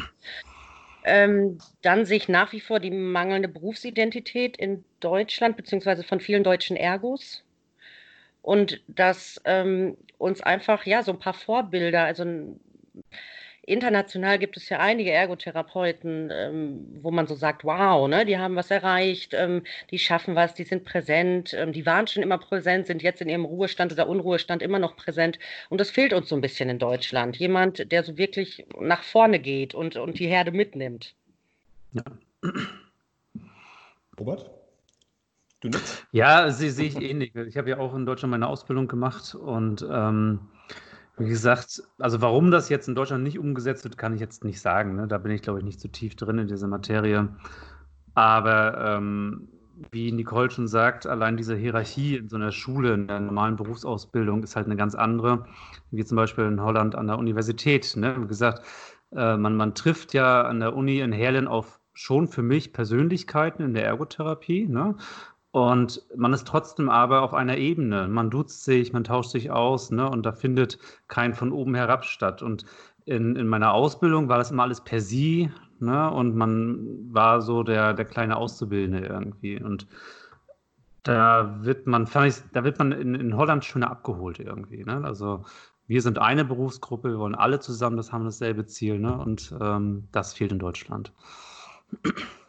[1.04, 6.44] Ähm, dann sehe ich nach wie vor die mangelnde Berufsidentität in Deutschland, beziehungsweise von vielen
[6.44, 7.44] deutschen Ergos.
[8.42, 12.24] Und dass ähm, uns einfach, ja, so ein paar Vorbilder, also
[13.66, 18.56] international gibt es ja einige Ergotherapeuten, ähm, wo man so sagt, wow, ne, die haben
[18.56, 22.86] was erreicht, ähm, die schaffen was, die sind präsent, ähm, die waren schon immer präsent,
[22.86, 25.38] sind jetzt in ihrem Ruhestand oder Unruhestand immer noch präsent.
[25.68, 27.36] Und das fehlt uns so ein bisschen in Deutschland.
[27.36, 31.14] Jemand, der so wirklich nach vorne geht und, und die Herde mitnimmt.
[31.92, 32.04] Ja.
[34.18, 34.50] Robert?
[35.60, 36.06] Du nicht?
[36.12, 37.34] Ja, sehe seh ich ähnlich.
[37.34, 40.40] Ich habe ja auch in Deutschland meine Ausbildung gemacht und ähm,
[41.16, 44.60] wie gesagt, also warum das jetzt in Deutschland nicht umgesetzt wird, kann ich jetzt nicht
[44.60, 44.96] sagen.
[44.96, 45.06] Ne?
[45.06, 47.28] Da bin ich, glaube ich, nicht zu tief drin in dieser Materie.
[48.14, 49.48] Aber ähm,
[49.90, 54.42] wie Nicole schon sagt, allein diese Hierarchie in so einer Schule, in der normalen Berufsausbildung,
[54.42, 55.46] ist halt eine ganz andere,
[55.90, 57.96] wie zum Beispiel in Holland an der Universität.
[57.96, 58.16] Ne?
[58.20, 58.62] Wie gesagt,
[59.12, 63.62] äh, man, man trifft ja an der Uni in Herlen auf schon für mich Persönlichkeiten
[63.62, 64.66] in der Ergotherapie.
[64.66, 64.96] Ne?
[65.54, 68.08] Und man ist trotzdem aber auf einer Ebene.
[68.08, 70.08] Man duzt sich, man tauscht sich aus, ne?
[70.10, 72.42] Und da findet kein von oben herab statt.
[72.42, 72.64] Und
[73.06, 76.10] in, in meiner Ausbildung war das immer alles per Sie, ne?
[76.10, 79.62] Und man war so der, der kleine Auszubildende irgendwie.
[79.62, 79.86] Und
[81.04, 82.08] Da wird man,
[82.52, 84.84] da wird man in, in Holland schöner abgeholt irgendwie.
[84.84, 85.02] Ne?
[85.04, 85.44] Also
[85.86, 89.16] wir sind eine Berufsgruppe, wir wollen alle zusammen, das haben dasselbe Ziel, ne?
[89.16, 91.12] Und ähm, das fehlt in Deutschland.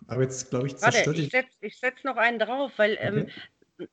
[0.08, 3.28] Aber jetzt, glaube ich, zerstört ich setze setz noch einen drauf, weil ähm,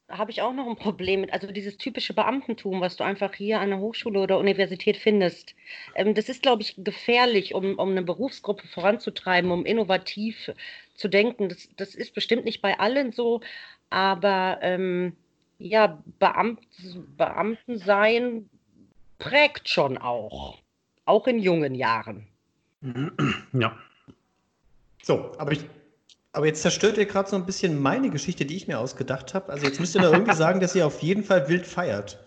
[0.09, 1.33] habe ich auch noch ein Problem mit.
[1.33, 5.55] Also dieses typische Beamtentum, was du einfach hier an der Hochschule oder Universität findest.
[5.95, 10.53] Ähm, das ist, glaube ich, gefährlich, um, um eine Berufsgruppe voranzutreiben, um innovativ
[10.95, 11.49] zu denken.
[11.49, 13.41] Das, das ist bestimmt nicht bei allen so,
[13.91, 15.17] aber ähm,
[15.59, 16.61] ja, Beamt,
[17.17, 18.49] Beamten sein
[19.19, 20.59] prägt schon auch.
[21.05, 22.29] Auch in jungen Jahren.
[23.53, 23.77] Ja.
[25.03, 25.65] So, aber ich
[26.33, 29.53] aber jetzt zerstört ihr gerade so ein bisschen meine Geschichte, die ich mir ausgedacht habe.
[29.53, 32.19] Also jetzt müsst ihr da irgendwie sagen, dass ihr auf jeden Fall wild feiert.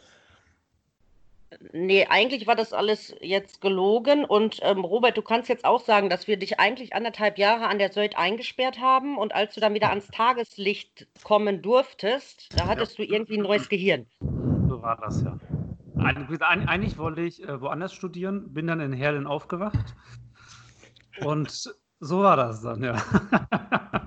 [1.72, 4.24] Nee, eigentlich war das alles jetzt gelogen.
[4.24, 7.80] Und ähm, Robert, du kannst jetzt auch sagen, dass wir dich eigentlich anderthalb Jahre an
[7.80, 9.18] der Söld eingesperrt haben.
[9.18, 13.06] Und als du dann wieder ans Tageslicht kommen durftest, da hattest ja.
[13.06, 14.06] du irgendwie ein neues Gehirn.
[14.20, 15.40] So war das ja.
[15.98, 19.96] Eigentlich wollte ich äh, woanders studieren, bin dann in Herlen aufgewacht.
[21.24, 22.96] Und so war das dann, ja.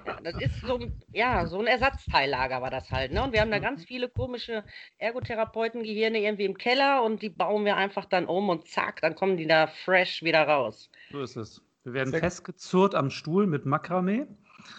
[0.04, 0.78] ja das ist so,
[1.12, 3.12] ja, so ein Ersatzteillager war das halt.
[3.12, 3.22] Ne?
[3.22, 3.86] Und wir haben da ganz mhm.
[3.86, 4.64] viele komische
[4.98, 9.36] Ergotherapeuten-Gehirne irgendwie im Keller und die bauen wir einfach dann um und zack, dann kommen
[9.36, 10.90] die da fresh wieder raus.
[11.10, 11.62] So ist es.
[11.84, 14.26] Wir werden Sehr festgezurrt am Stuhl mit Makramee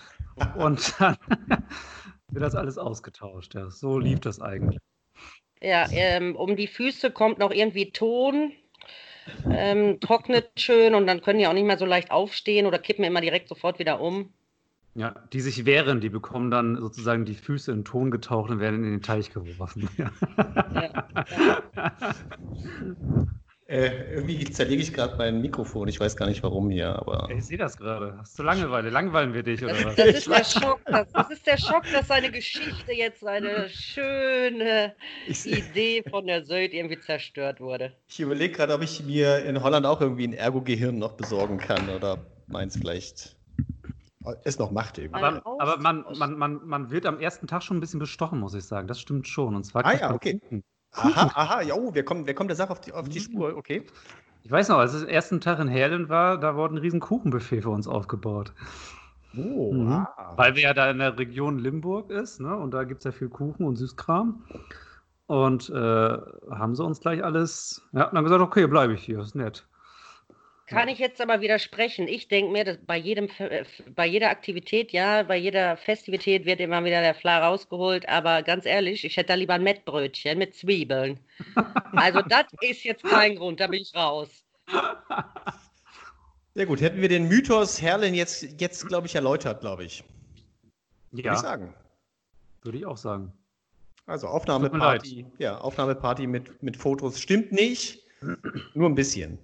[0.58, 1.17] und dann
[2.30, 3.56] wird das alles ausgetauscht.
[3.56, 3.69] Ja.
[3.69, 4.80] So lief das eigentlich.
[5.62, 8.54] Ja, ähm, um die Füße kommt noch irgendwie Ton
[9.49, 13.03] ähm, trocknet schön und dann können die auch nicht mehr so leicht aufstehen oder kippen
[13.03, 14.34] immer direkt sofort wieder um.
[14.95, 18.84] Ja, die sich wehren, die bekommen dann sozusagen die Füße in Ton getaucht und werden
[18.84, 19.89] in den Teich geworfen.
[19.97, 20.12] Ja.
[20.75, 20.91] Ja,
[21.75, 22.15] ja.
[23.69, 25.88] Äh, irgendwie zerlege ich gerade mein Mikrofon.
[25.88, 27.29] Ich weiß gar nicht warum hier, aber.
[27.29, 28.17] Ich sehe das gerade.
[28.17, 28.89] Hast du Langeweile?
[28.89, 29.95] Langweilen wir dich oder das, was?
[29.95, 34.95] Das ist, der Schock, das, das, ist der Schock, dass seine Geschichte jetzt eine schöne
[35.27, 37.93] ich, Idee von der Söld irgendwie zerstört wurde.
[38.08, 41.89] Ich überlege gerade, ob ich mir in Holland auch irgendwie ein Ergo-Gehirn noch besorgen kann
[41.89, 43.36] oder meins vielleicht
[44.45, 45.21] es noch macht irgendwie.
[45.21, 48.55] Aber, aber man, man, man, man wird am ersten Tag schon ein bisschen bestochen, muss
[48.55, 48.88] ich sagen.
[48.88, 49.55] Das stimmt schon.
[49.55, 50.39] Und zwar ah ja, okay.
[50.39, 50.63] Kuchen.
[50.93, 53.56] Aha, aha, ja, oh, wir kommen, wir kommen der Sache auf die, auf die Spur,
[53.56, 53.86] okay.
[54.43, 57.62] Ich weiß noch, als es ersten Tag in Herlen war, da wurde ein riesen Kuchenbuffet
[57.62, 58.54] für uns aufgebaut.
[59.38, 59.91] Oh, mhm.
[59.91, 60.34] ah.
[60.36, 62.56] Weil wir ja da in der Region Limburg ist, ne?
[62.56, 64.43] Und da gibt es ja viel Kuchen und Süßkram.
[65.28, 69.36] Und äh, haben sie uns gleich alles, ja, dann gesagt, okay, bleibe ich hier, ist
[69.36, 69.67] nett.
[70.69, 72.08] Kann ich jetzt aber widersprechen.
[72.08, 76.60] Ich denke mir, dass bei, jedem, äh, bei jeder Aktivität, ja, bei jeder Festivität wird
[76.60, 78.08] immer wieder der Fla rausgeholt.
[78.08, 81.19] Aber ganz ehrlich, ich hätte da lieber ein Mettbrötchen mit Zwiebeln.
[81.93, 84.29] Also das ist jetzt kein Grund, da bin ich raus.
[86.53, 90.03] Sehr gut, hätten wir den Mythos Herlin jetzt, jetzt glaube ich, erläutert, glaube ich.
[91.12, 91.23] Ja.
[91.23, 91.73] Würde ich sagen.
[92.62, 93.34] Würde ich auch sagen.
[94.05, 98.03] Also Aufnahmeparty, ja, Aufnahmeparty mit, mit Fotos stimmt nicht,
[98.75, 99.39] nur ein bisschen.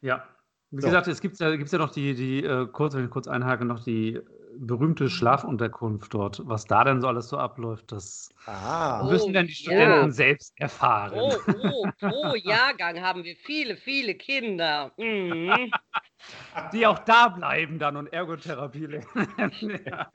[0.00, 0.24] Ja.
[0.70, 0.88] Wie so.
[0.88, 3.64] gesagt, es gibt ja, gibt's ja noch die, die äh, kurz, wenn ich kurz einhake,
[3.64, 4.20] noch die
[4.58, 6.40] berühmte Schlafunterkunft dort.
[6.44, 9.06] Was da denn so alles so abläuft, das ah.
[9.08, 10.10] müssen dann die Studenten ja.
[10.10, 11.12] selbst erfahren.
[11.14, 14.92] Oh, oh, pro Jahrgang haben wir viele, viele Kinder.
[14.96, 15.70] Mhm.
[16.72, 19.80] Die auch da bleiben dann und Ergotherapie lernen.
[19.86, 20.10] ja.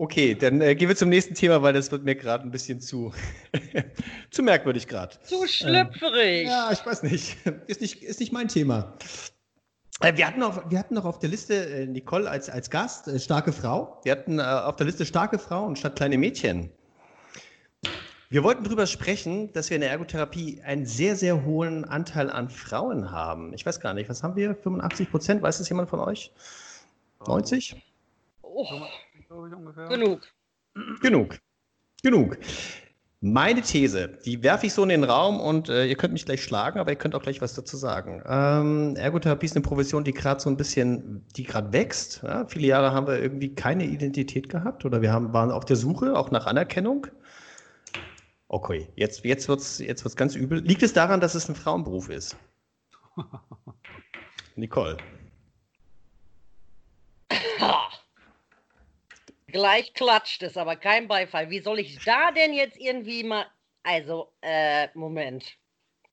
[0.00, 2.80] Okay, dann äh, gehen wir zum nächsten Thema, weil das wird mir gerade ein bisschen
[2.80, 3.12] zu,
[4.30, 5.14] zu merkwürdig gerade.
[5.24, 6.44] Zu schlüpfrig.
[6.44, 7.36] Ähm, ja, ich weiß nicht.
[7.66, 8.94] Ist nicht, ist nicht mein Thema.
[10.00, 13.08] Äh, wir hatten, auf, wir hatten noch auf der Liste äh, Nicole als, als Gast,
[13.08, 14.00] äh, starke Frau.
[14.02, 16.70] Wir hatten auf der Liste starke Frauen statt kleine Mädchen.
[18.30, 22.48] Wir wollten darüber sprechen, dass wir in der Ergotherapie einen sehr, sehr hohen Anteil an
[22.48, 23.52] Frauen haben.
[23.52, 24.54] Ich weiß gar nicht, was haben wir?
[24.54, 25.42] 85 Prozent?
[25.42, 26.32] Weiß das jemand von euch?
[27.26, 27.76] 90?
[28.40, 28.66] Oh
[29.30, 29.86] glaube ich, ungefähr.
[29.86, 30.20] Genug.
[31.00, 31.38] Genug.
[32.02, 32.36] Genug.
[33.20, 36.42] Meine These, die werfe ich so in den Raum und äh, ihr könnt mich gleich
[36.42, 38.22] schlagen, aber ihr könnt auch gleich was dazu sagen.
[38.26, 42.22] Ähm, Ergotherapie ist eine Profession, die gerade so ein bisschen, die gerade wächst.
[42.22, 42.46] Ja?
[42.46, 46.16] Viele Jahre haben wir irgendwie keine Identität gehabt oder wir haben, waren auf der Suche,
[46.16, 47.06] auch nach Anerkennung.
[48.48, 50.60] Okay, jetzt, jetzt wird es jetzt wird's ganz übel.
[50.60, 52.36] Liegt es daran, dass es ein Frauenberuf ist?
[54.56, 54.96] Nicole.
[59.52, 61.50] Gleich klatscht es, aber kein Beifall.
[61.50, 63.46] Wie soll ich da denn jetzt irgendwie mal.
[63.82, 65.56] Also, äh, Moment.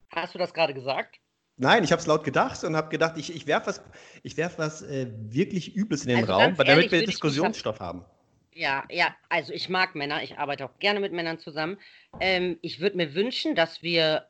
[0.09, 1.19] Hast du das gerade gesagt?
[1.57, 3.81] Nein, ich habe es laut gedacht und habe gedacht, ich, ich werfe was,
[4.23, 8.05] ich werf was äh, wirklich Übles in den also Raum, damit ehrlich, wir Diskussionsstoff haben.
[8.53, 11.77] Ja, ja, also ich mag Männer, ich arbeite auch gerne mit Männern zusammen.
[12.19, 14.27] Ähm, ich würde mir wünschen, dass wir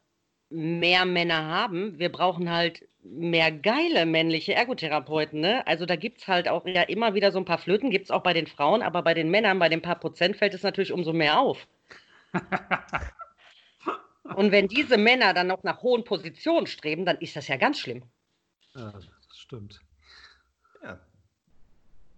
[0.49, 1.99] mehr Männer haben.
[1.99, 5.39] Wir brauchen halt mehr geile männliche Ergotherapeuten.
[5.39, 5.65] Ne?
[5.67, 8.11] Also da gibt es halt auch ja immer wieder so ein paar Flöten, gibt es
[8.11, 10.91] auch bei den Frauen, aber bei den Männern, bei den paar Prozent fällt es natürlich
[10.91, 11.67] umso mehr auf.
[14.35, 17.79] Und wenn diese Männer dann noch nach hohen Positionen streben, dann ist das ja ganz
[17.79, 18.03] schlimm.
[18.75, 19.79] Ja, das stimmt.
[20.83, 20.99] Ja.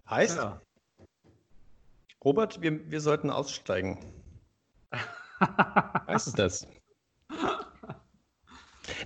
[0.08, 0.60] Heißt, ja.
[2.24, 3.98] Robert, wir, wir sollten aussteigen.
[6.08, 6.66] heißt es das?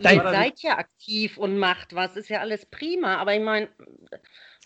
[0.00, 3.68] Nein, Ihr seid ja aktiv und macht was, ist ja alles prima, aber ich meine,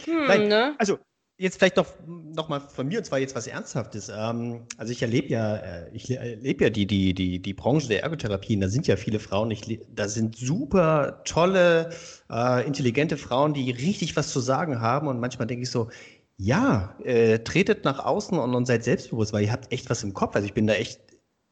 [0.05, 0.75] hm, ne?
[0.79, 0.99] Also,
[1.39, 4.09] jetzt vielleicht noch, noch mal von mir, und zwar jetzt was Ernsthaftes.
[4.09, 8.03] Ähm, also ich erlebe ja, äh, ich erlebe ja die, die, die, die Branche der
[8.03, 11.91] Ergotherapie, und da sind ja viele Frauen, ich, da sind super tolle,
[12.31, 15.89] äh, intelligente Frauen, die richtig was zu sagen haben und manchmal denke ich so,
[16.37, 20.15] ja, äh, tretet nach außen und, und seid selbstbewusst, weil ihr habt echt was im
[20.15, 20.37] Kopf.
[20.37, 21.01] Also ich bin da echt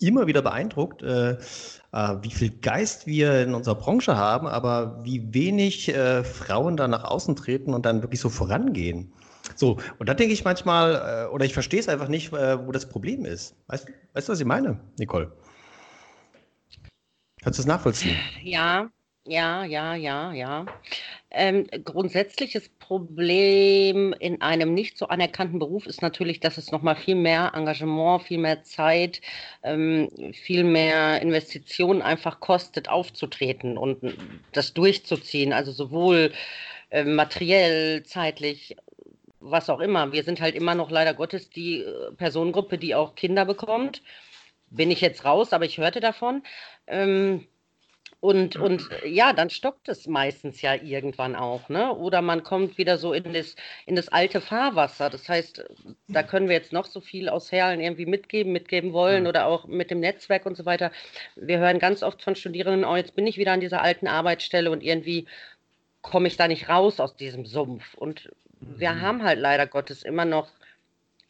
[0.01, 5.33] immer wieder beeindruckt, äh, äh, wie viel Geist wir in unserer Branche haben, aber wie
[5.33, 9.13] wenig äh, Frauen da nach außen treten und dann wirklich so vorangehen.
[9.55, 12.73] So, und da denke ich manchmal, äh, oder ich verstehe es einfach nicht, äh, wo
[12.73, 13.55] das Problem ist.
[13.69, 15.33] Weißt, weißt du, was ich meine, Nicole?
[17.43, 18.17] Kannst du es nachvollziehen?
[18.43, 18.91] Ja,
[19.25, 20.67] ja, ja, ja, ja.
[21.39, 27.15] Ähm, grundsätzliches Problem in einem nicht so anerkannten Beruf ist natürlich, dass es nochmal viel
[27.15, 29.21] mehr Engagement, viel mehr Zeit,
[29.63, 34.17] ähm, viel mehr Investitionen einfach kostet, aufzutreten und
[34.53, 35.53] das durchzuziehen.
[35.53, 36.33] Also sowohl
[36.89, 38.75] äh, materiell, zeitlich,
[39.39, 40.13] was auch immer.
[40.13, 44.03] Wir sind halt immer noch leider Gottes die äh, Personengruppe, die auch Kinder bekommt.
[44.71, 46.43] Bin ich jetzt raus, aber ich hörte davon.
[46.87, 47.47] Ähm,
[48.21, 51.95] und, und ja, dann stockt es meistens ja irgendwann auch, ne?
[51.95, 55.11] Oder man kommt wieder so in das, in das alte Fahrwasser.
[55.11, 55.65] Das heißt,
[56.09, 59.67] da können wir jetzt noch so viel aus Herlen irgendwie mitgeben, mitgeben wollen oder auch
[59.67, 60.93] mit dem Netzwerk und so weiter.
[61.37, 64.71] Wir hören ganz oft von Studierenden, oh, jetzt bin ich wieder an dieser alten Arbeitsstelle
[64.71, 65.27] und irgendwie
[66.01, 67.95] komme ich da nicht raus aus diesem Sumpf.
[67.95, 69.01] Und wir mhm.
[69.03, 70.49] haben halt leider Gottes immer noch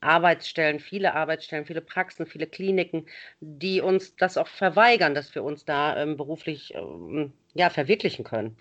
[0.01, 3.07] Arbeitsstellen, viele Arbeitsstellen, viele Praxen, viele Kliniken,
[3.41, 8.57] die uns das auch verweigern, dass wir uns da ähm, beruflich ähm, ja, verwirklichen können.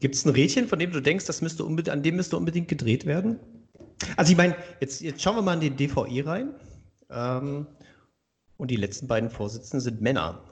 [0.00, 3.06] Gibt es ein Rädchen, von dem du denkst, das müsste an dem müsste unbedingt gedreht
[3.06, 3.40] werden?
[4.16, 6.54] Also ich meine, jetzt, jetzt schauen wir mal in den DVE rein.
[7.10, 7.66] Ähm,
[8.58, 10.42] und die letzten beiden Vorsitzenden sind Männer.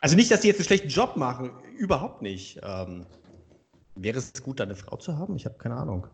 [0.00, 2.60] Also nicht, dass die jetzt einen schlechten Job machen, überhaupt nicht.
[2.62, 3.06] Ähm,
[3.94, 5.36] wäre es gut, da eine Frau zu haben?
[5.36, 6.06] Ich habe keine Ahnung.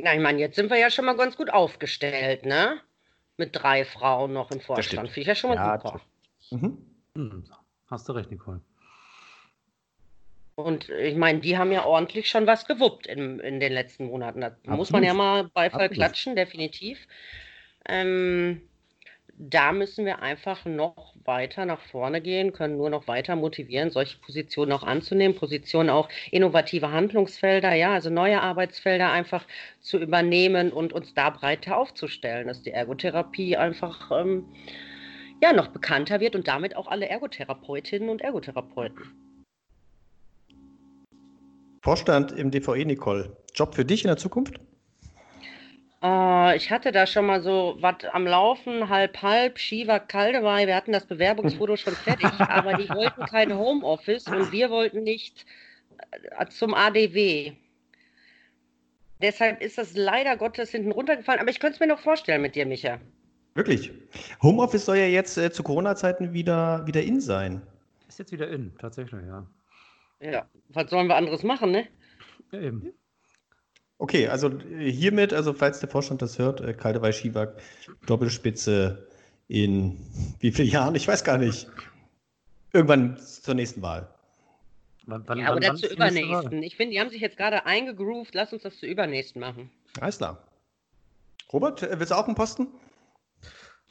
[0.00, 2.80] Na, ich meine, jetzt sind wir ja schon mal ganz gut aufgestellt, ne?
[3.36, 5.08] Mit drei Frauen noch im Vorstand.
[5.10, 6.00] Finde ich ja schon mal ja, super.
[6.50, 6.78] Mhm.
[7.14, 7.44] Hm,
[7.90, 8.60] hast du recht, Nicole.
[10.54, 14.40] Und ich meine, die haben ja ordentlich schon was gewuppt in, in den letzten Monaten.
[14.40, 14.76] Da Absolut.
[14.76, 15.92] muss man ja mal Beifall Absolut.
[15.92, 16.98] klatschen, definitiv.
[17.88, 18.67] Ähm,
[19.38, 24.18] da müssen wir einfach noch weiter nach vorne gehen, können nur noch weiter motivieren, solche
[24.18, 29.44] Positionen auch anzunehmen, Positionen auch innovative Handlungsfelder, ja, also neue Arbeitsfelder einfach
[29.80, 34.46] zu übernehmen und uns da breiter aufzustellen, dass die Ergotherapie einfach ähm,
[35.40, 39.04] ja noch bekannter wird und damit auch alle Ergotherapeutinnen und Ergotherapeuten.
[41.80, 43.36] Vorstand im DVE, Nicole.
[43.54, 44.60] Job für dich in der Zukunft?
[46.02, 50.66] Äh, ich hatte da schon mal so was am Laufen, halb halb, Shiva Kaldewey.
[50.66, 55.44] Wir hatten das Bewerbungsfoto schon fertig, aber die wollten kein Homeoffice und wir wollten nicht
[56.10, 57.52] äh, zum ADW.
[59.20, 62.54] Deshalb ist das leider Gottes hinten runtergefallen, aber ich könnte es mir noch vorstellen mit
[62.54, 63.00] dir, Micha.
[63.54, 63.90] Wirklich?
[64.40, 67.62] Homeoffice soll ja jetzt äh, zu Corona-Zeiten wieder, wieder in sein.
[68.06, 69.44] Ist jetzt wieder in, tatsächlich, ja.
[70.20, 71.88] Ja, was sollen wir anderes machen, ne?
[72.52, 72.92] Ja, eben.
[73.98, 77.60] Okay, also äh, hiermit, also falls der Vorstand das hört, äh, Kaldewey Schiewak,
[78.06, 79.08] Doppelspitze
[79.48, 79.98] in
[80.40, 80.94] wie vielen Jahren?
[80.94, 81.68] Ich weiß gar nicht.
[82.72, 84.08] Irgendwann zur nächsten Wahl.
[85.06, 86.62] Wann, wann, ja, oder zur übernächsten.
[86.62, 88.34] Ich finde, die haben sich jetzt gerade eingegroovt.
[88.34, 89.70] Lass uns das zur übernächsten machen.
[90.00, 90.38] Alles klar.
[91.52, 92.68] Robert, äh, willst du auch einen Posten?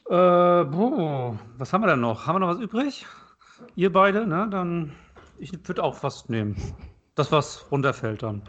[0.06, 2.28] Äh, boah, was haben wir denn noch?
[2.28, 3.06] Haben wir noch was übrig?
[3.76, 4.48] Ihr beide, ne?
[4.50, 4.94] Dann,
[5.40, 6.56] ich würde auch was nehmen.
[7.16, 8.44] Das, was runterfällt dann.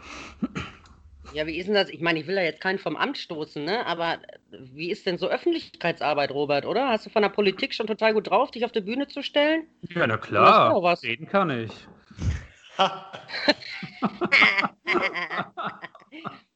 [1.33, 1.89] Ja, wie ist denn das?
[1.89, 3.85] Ich meine, ich will ja jetzt keinen vom Amt stoßen, ne?
[3.85, 4.17] Aber
[4.51, 6.89] wie ist denn so Öffentlichkeitsarbeit, Robert, oder?
[6.89, 9.67] Hast du von der Politik schon total gut drauf, dich auf die Bühne zu stellen?
[9.81, 10.81] Ja, na klar.
[10.81, 11.03] Was?
[11.03, 11.71] Reden kann ich.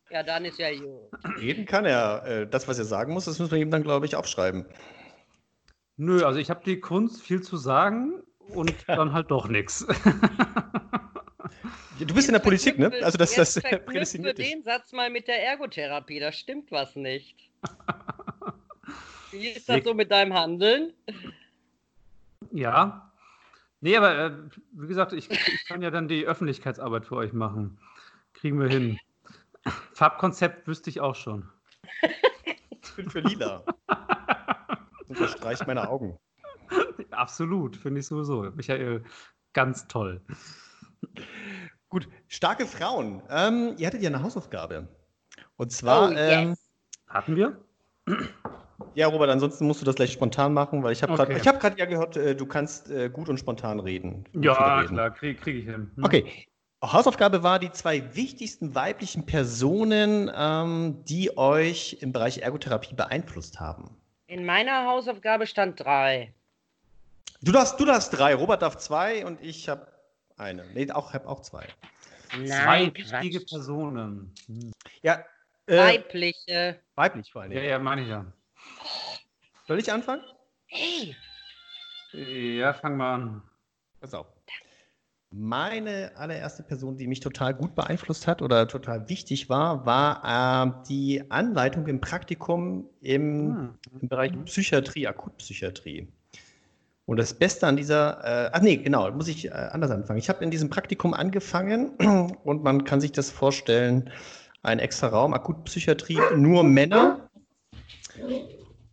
[0.09, 1.11] ja, dann ist ja gut.
[1.39, 2.25] Reden kann er.
[2.25, 4.65] Äh, das, was er sagen muss, das müssen wir ihm dann, glaube ich, aufschreiben.
[5.97, 9.85] Nö, also ich habe die Kunst, viel zu sagen und dann halt doch nichts.
[11.99, 12.91] Du bist in der Politik, ne?
[13.01, 14.51] Also das, das prädestiniert dich.
[14.51, 17.49] den Satz mal mit der Ergotherapie, da stimmt was nicht.
[19.31, 20.93] Wie ist das so mit deinem Handeln?
[22.51, 23.13] Ja,
[23.83, 24.31] Nee, aber äh,
[24.71, 27.77] wie gesagt, ich, ich kann ja dann die Öffentlichkeitsarbeit für euch machen.
[28.31, 28.97] Kriegen wir hin.
[29.91, 31.49] Farbkonzept wüsste ich auch schon.
[32.81, 33.61] Ich bin für lila.
[35.09, 36.17] Und verstreicht meine Augen.
[37.11, 38.43] Absolut, finde ich sowieso.
[38.55, 39.03] Michael,
[39.51, 40.21] ganz toll.
[41.89, 43.21] Gut, starke Frauen.
[43.29, 44.87] Ähm, ihr hattet ja eine Hausaufgabe.
[45.57, 46.09] Und zwar.
[46.09, 46.19] Oh, yes.
[46.19, 46.55] ähm,
[47.07, 47.57] Hatten wir?
[48.95, 51.47] ja, Robert, ansonsten musst du das gleich spontan machen, weil ich habe gerade Okay.
[51.47, 54.25] hab ja gehört, äh, du kannst äh, gut und spontan reden.
[54.33, 54.95] Ja, reden.
[54.95, 55.91] klar, kriege krieg ich hin.
[55.95, 56.03] Hm.
[56.03, 56.47] Okay.
[56.83, 63.95] Hausaufgabe war die zwei wichtigsten weiblichen Personen, ähm, die euch im Bereich Ergotherapie beeinflusst haben.
[64.27, 66.33] In meiner Hausaufgabe stand drei.
[67.41, 69.92] Du darfst, du darfst drei, Robert darf zwei und ich habe
[70.37, 70.65] eine.
[70.73, 71.65] Nee, auch, habe auch zwei.
[72.29, 73.49] Zwei Nein, wichtige Quatsch.
[73.49, 74.33] Personen.
[74.47, 74.71] Hm.
[75.01, 75.23] Ja,
[75.67, 76.79] äh, Weibliche.
[76.95, 77.51] weiblich vor allem.
[77.51, 78.25] Ja, ja, meine ich ja.
[79.67, 80.23] Soll ich anfangen?
[80.67, 81.15] Hey,
[82.11, 83.41] Ja, fang mal an.
[83.99, 84.27] Pass auf.
[85.35, 90.83] Meine allererste Person, die mich total gut beeinflusst hat oder total wichtig war, war äh,
[90.87, 93.99] die Anleitung im Praktikum im, Hm.
[94.01, 96.07] im Bereich Psychiatrie, Akutpsychiatrie.
[97.05, 100.19] Und das Beste an dieser, äh, ach nee, genau, muss ich äh, anders anfangen.
[100.19, 101.89] Ich habe in diesem Praktikum angefangen
[102.43, 104.09] und man kann sich das vorstellen,
[104.61, 107.29] ein extra Raum, Akutpsychiatrie, nur Männer.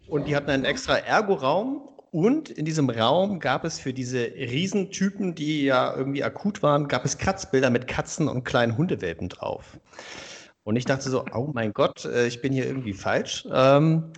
[0.08, 1.86] Und die hatten einen extra Ergoraum.
[2.10, 7.04] Und in diesem Raum gab es für diese Riesentypen, die ja irgendwie akut waren, gab
[7.04, 9.78] es Kratzbilder mit Katzen und kleinen Hundewelpen drauf.
[10.64, 13.46] Und ich dachte so, oh mein Gott, äh, ich bin hier irgendwie falsch.
[13.52, 14.12] Ähm,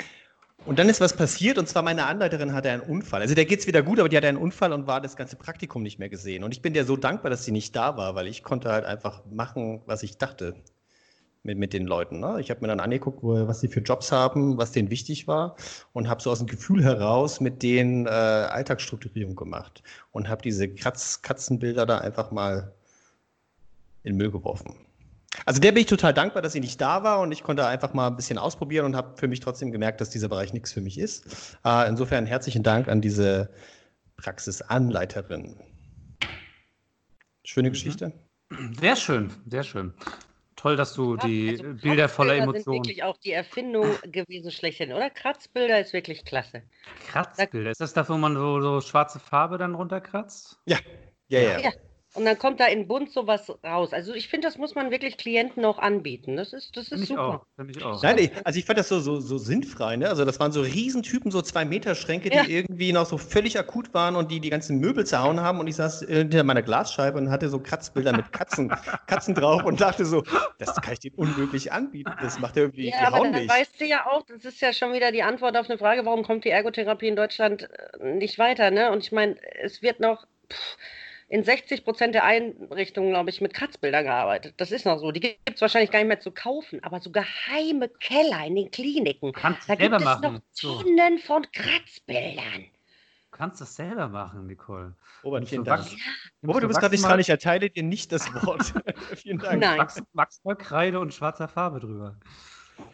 [0.65, 3.21] und dann ist was passiert, und zwar meine Anleiterin hatte einen Unfall.
[3.21, 5.83] Also der geht's wieder gut, aber die hatte einen Unfall und war das ganze Praktikum
[5.83, 6.45] nicht mehr gesehen.
[6.45, 8.85] Und ich bin dir so dankbar, dass sie nicht da war, weil ich konnte halt
[8.85, 10.55] einfach machen, was ich dachte
[11.43, 12.21] mit, mit den Leuten.
[12.21, 12.41] Ne?
[12.41, 15.57] Ich habe mir dann angeguckt, wo, was sie für Jobs haben, was denen wichtig war
[15.93, 20.69] und habe so aus dem Gefühl heraus mit denen äh, Alltagsstrukturierung gemacht und habe diese
[20.69, 22.73] Kratz Katzenbilder da einfach mal
[24.05, 24.77] in den Müll geworfen.
[25.45, 27.95] Also der bin ich total dankbar, dass sie nicht da war und ich konnte einfach
[27.95, 30.81] mal ein bisschen ausprobieren und habe für mich trotzdem gemerkt, dass dieser Bereich nichts für
[30.81, 31.57] mich ist.
[31.65, 33.51] Äh, insofern herzlichen Dank an diese
[34.17, 35.57] Praxisanleiterin.
[37.45, 38.13] Schöne Geschichte.
[38.79, 39.95] Sehr schön, sehr schön.
[40.55, 42.63] Toll, dass du die Also Bilder voller Emotionen.
[42.63, 45.11] sind wirklich auch die Erfindung gewesen schlechthin, oder?
[45.11, 46.63] Kratzbilder ist wirklich klasse.
[47.09, 47.71] Kratzbilder.
[47.71, 50.61] Ist das das, wo man so, so schwarze Farbe dann runterkratzt?
[50.67, 50.79] Ja,
[51.29, 51.61] ja, ja.
[51.61, 51.71] Ja.
[52.15, 53.95] Und dann kommt da in bunt sowas raus.
[53.95, 56.37] Also ich finde, das muss man wirklich Klienten auch anbieten.
[56.37, 57.23] Das ist, das ist Finde ich super.
[57.37, 57.47] auch.
[57.57, 58.03] Finde ich auch.
[58.03, 60.09] Nein, nee, also ich fand das so, so, so sinnfrei, ne?
[60.11, 62.45] Also das waren so Riesentypen, so zwei Meter Schränke, die Ja.
[62.47, 65.77] irgendwie noch so völlig akut waren und die die ganzen Möbel zerhauen haben und ich
[65.77, 68.69] saß äh, hinter meiner Glasscheibe und hatte so Kratzbilder mit Katzen,
[69.07, 70.23] Katzen drauf und dachte so,
[70.59, 72.13] das kann ich denen unmöglich anbieten.
[72.21, 73.49] Das macht ja irgendwie, Ja, aber dann nicht.
[73.51, 76.25] weißt du ja auch, das ist ja schon wieder die Antwort auf eine Frage, warum
[76.25, 77.71] kommt die Ergotherapie in Deutschland
[78.01, 78.91] äh, nicht weiter, ne?
[78.93, 80.77] Und ich meine, es wird noch pff,
[81.33, 84.53] in 60 Prozent der Einrichtungen, glaube ich, mit Kratzbildern gearbeitet.
[84.59, 85.13] Das ist noch so.
[85.13, 88.71] Die gibt es wahrscheinlich gar nicht mehr zu kaufen, aber so geheime Keller in den
[88.71, 90.35] Kliniken, Kannst da gibt es machen.
[90.35, 92.65] noch So, Tonnen von Kratzbildern.
[92.67, 94.95] du kannst das selber machen, Nicole.
[95.25, 95.85] Robert, vielen du Dank.
[95.85, 96.01] wachsen-
[96.47, 98.75] Robert, du bist gerade nicht dran, ich erteile dir nicht das Wort.
[99.17, 99.59] vielen Dank.
[99.59, 99.79] Nein.
[99.79, 102.17] Wachs, Wachsmalkreide und schwarzer Farbe drüber.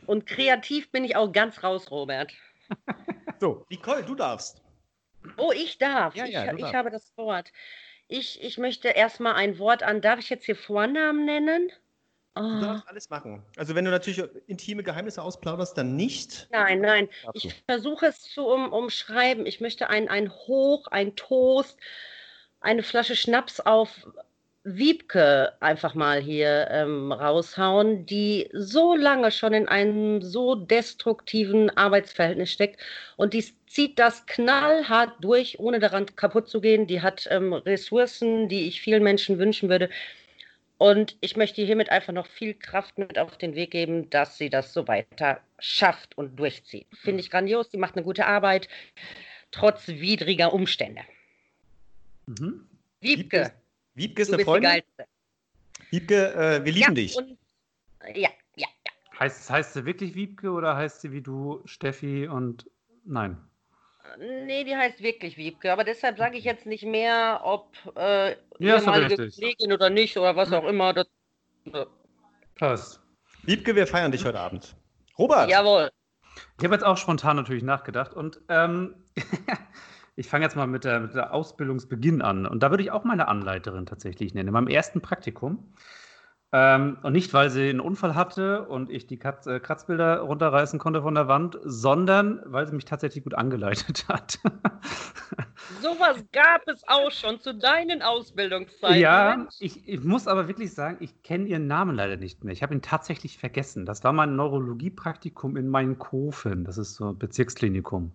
[0.06, 2.32] Und kreativ bin ich auch ganz raus, Robert.
[3.40, 4.62] So, Nicole, du darfst.
[5.36, 6.14] Oh, ich darf.
[6.14, 6.76] Ja, ich, ja, du ich darfst.
[6.76, 7.50] habe das Wort.
[8.08, 10.00] Ich, ich möchte erstmal ein Wort an.
[10.00, 11.70] Darf ich jetzt hier Vornamen nennen?
[12.50, 13.44] Du Oh, darfst alles machen.
[13.56, 16.48] Also wenn du natürlich intime Geheimnisse ausplauderst, dann nicht.
[16.50, 17.08] nein, nein.
[17.32, 19.46] Ich versuche es zu um, umschreiben.
[19.46, 21.78] Ich möchte ein, ein Hoch, ein Toast,
[22.60, 24.08] eine Flasche Schnaps auf
[24.76, 32.50] Wiebke einfach mal hier ähm, raushauen, die so lange schon in einem so destruktiven Arbeitsverhältnis
[32.50, 32.80] steckt
[33.16, 36.86] und die zieht das knallhart durch, ohne daran kaputt zu gehen.
[36.86, 39.90] Die hat ähm, Ressourcen, die ich vielen Menschen wünschen würde.
[40.78, 44.48] Und ich möchte hiermit einfach noch viel Kraft mit auf den Weg geben, dass sie
[44.48, 46.86] das so weiter schafft und durchzieht.
[46.92, 47.68] Finde ich grandios.
[47.68, 48.68] Die macht eine gute Arbeit,
[49.50, 51.02] trotz widriger Umstände.
[52.26, 52.68] Mhm.
[53.00, 53.52] Wiebke,
[53.98, 54.82] Wiebke ist du eine Freundin.
[55.90, 57.16] Wiebke, äh, wir lieben ja, dich.
[57.16, 57.36] Und,
[58.14, 58.68] ja, ja.
[59.18, 62.70] Heißt, heißt sie wirklich Wiebke oder heißt sie wie du Steffi und
[63.04, 63.36] nein?
[64.18, 65.72] Nee, die heißt wirklich Wiebke.
[65.72, 69.30] Aber deshalb sage ich jetzt nicht mehr, ob äh, Ja, ehemalige.
[69.30, 70.92] Kollegin oder nicht oder was auch immer.
[70.92, 71.06] Das,
[71.72, 71.84] äh,
[72.54, 73.00] Passt.
[73.42, 74.76] Wiebke, wir feiern dich heute Abend.
[75.18, 75.90] Robert, jawohl.
[76.58, 78.94] Ich habe jetzt auch spontan natürlich nachgedacht und ähm,
[80.18, 82.44] ich fange jetzt mal mit der, mit der Ausbildungsbeginn an.
[82.44, 85.72] Und da würde ich auch meine Anleiterin tatsächlich nennen, in meinem ersten Praktikum.
[86.50, 90.78] Ähm, und nicht, weil sie einen Unfall hatte und ich die Katz, äh, Kratzbilder runterreißen
[90.80, 94.38] konnte von der Wand, sondern weil sie mich tatsächlich gut angeleitet hat.
[95.82, 98.98] Sowas gab es auch schon zu deinen Ausbildungszeiten.
[98.98, 102.52] Ja, ich, ich, muss aber wirklich sagen, ich kenne ihren Namen leider nicht mehr.
[102.52, 103.86] Ich habe ihn tatsächlich vergessen.
[103.86, 106.64] Das war mein Neurologiepraktikum in Mainkofen.
[106.64, 108.12] Das ist so ein Bezirksklinikum.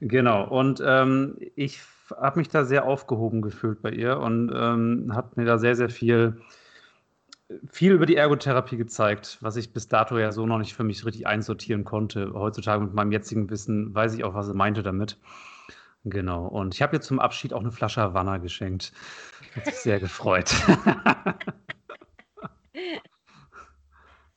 [0.00, 0.46] Genau.
[0.48, 1.80] Und ähm, ich
[2.16, 5.88] habe mich da sehr aufgehoben gefühlt bei ihr und ähm, hat mir da sehr, sehr
[5.88, 6.40] viel
[7.70, 11.04] viel über die Ergotherapie gezeigt, was ich bis dato ja so noch nicht für mich
[11.04, 12.32] richtig einsortieren konnte.
[12.32, 15.18] Heutzutage mit meinem jetzigen Wissen weiß ich auch, was er meinte damit.
[16.04, 16.46] Genau.
[16.46, 18.92] Und ich habe ihr zum Abschied auch eine Flasche Havanna geschenkt.
[19.54, 20.48] Hat sich sehr gefreut.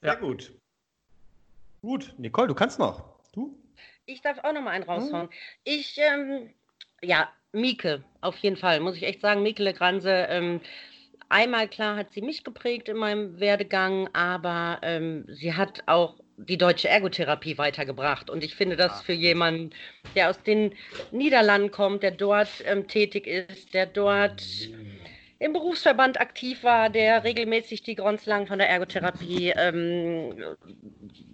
[0.01, 0.53] sehr gut.
[1.82, 3.03] Gut, Nicole, du kannst noch.
[3.34, 3.58] Du?
[4.08, 5.28] Ich darf auch noch mal einen raushauen.
[5.28, 5.36] Hm.
[5.66, 6.49] Ich, ähm,
[7.01, 10.62] ja, Mieke, auf jeden Fall, muss ich echt sagen, Mieke Legranse, ähm,
[11.28, 16.58] einmal klar hat sie mich geprägt in meinem Werdegang, aber ähm, sie hat auch die
[16.58, 18.30] deutsche Ergotherapie weitergebracht.
[18.30, 19.72] Und ich finde das ah, für jemanden,
[20.16, 20.74] der aus den
[21.12, 24.41] Niederlanden kommt, der dort ähm, tätig ist, der dort
[25.40, 30.34] im Berufsverband aktiv war, der regelmäßig die Grundlagen von der Ergotherapie ähm,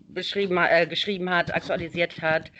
[0.09, 2.51] beschrieben, äh, geschrieben hat, aktualisiert hat,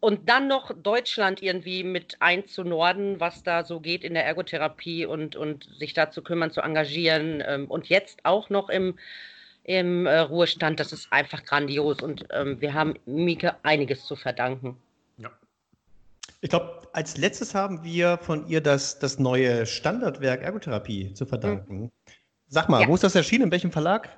[0.00, 5.34] und dann noch Deutschland irgendwie mit einzunorden, was da so geht in der Ergotherapie und,
[5.34, 7.42] und sich da zu kümmern, zu engagieren.
[7.44, 8.96] Ähm, und jetzt auch noch im,
[9.64, 12.00] im äh, Ruhestand, das ist einfach grandios.
[12.00, 14.76] Und ähm, wir haben Mieke einiges zu verdanken.
[16.40, 21.80] Ich glaube, als letztes haben wir von ihr das, das neue Standardwerk Ergotherapie zu verdanken.
[21.82, 21.92] Hm.
[22.46, 22.88] Sag mal, ja.
[22.88, 23.44] wo ist das erschienen?
[23.44, 24.08] In welchem Verlag?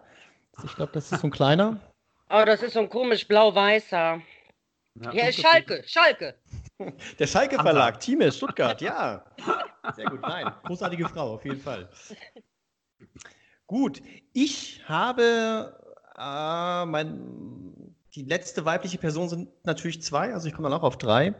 [0.64, 1.80] Ich glaube, das ist so ein kleiner.
[2.28, 4.20] Oh, das ist so ein komisch blau-weißer.
[4.94, 6.34] Ja, ja Schalke, Schalke.
[7.18, 9.24] Der Schalke Verlag, Team Stuttgart, ja.
[9.96, 10.52] Sehr gut, nein.
[10.64, 11.88] Großartige Frau, auf jeden Fall.
[13.66, 14.02] Gut,
[14.32, 15.78] ich habe
[16.16, 20.98] äh, mein, die letzte weibliche Person sind natürlich zwei, also ich komme dann auch auf
[20.98, 21.34] drei.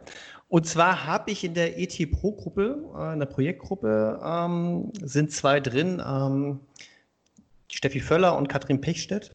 [0.51, 5.31] Und zwar habe ich in der ET Pro Gruppe, äh, in der Projektgruppe, ähm, sind
[5.31, 6.59] zwei drin, ähm,
[7.71, 9.33] Steffi Völler und Katrin Pechstedt.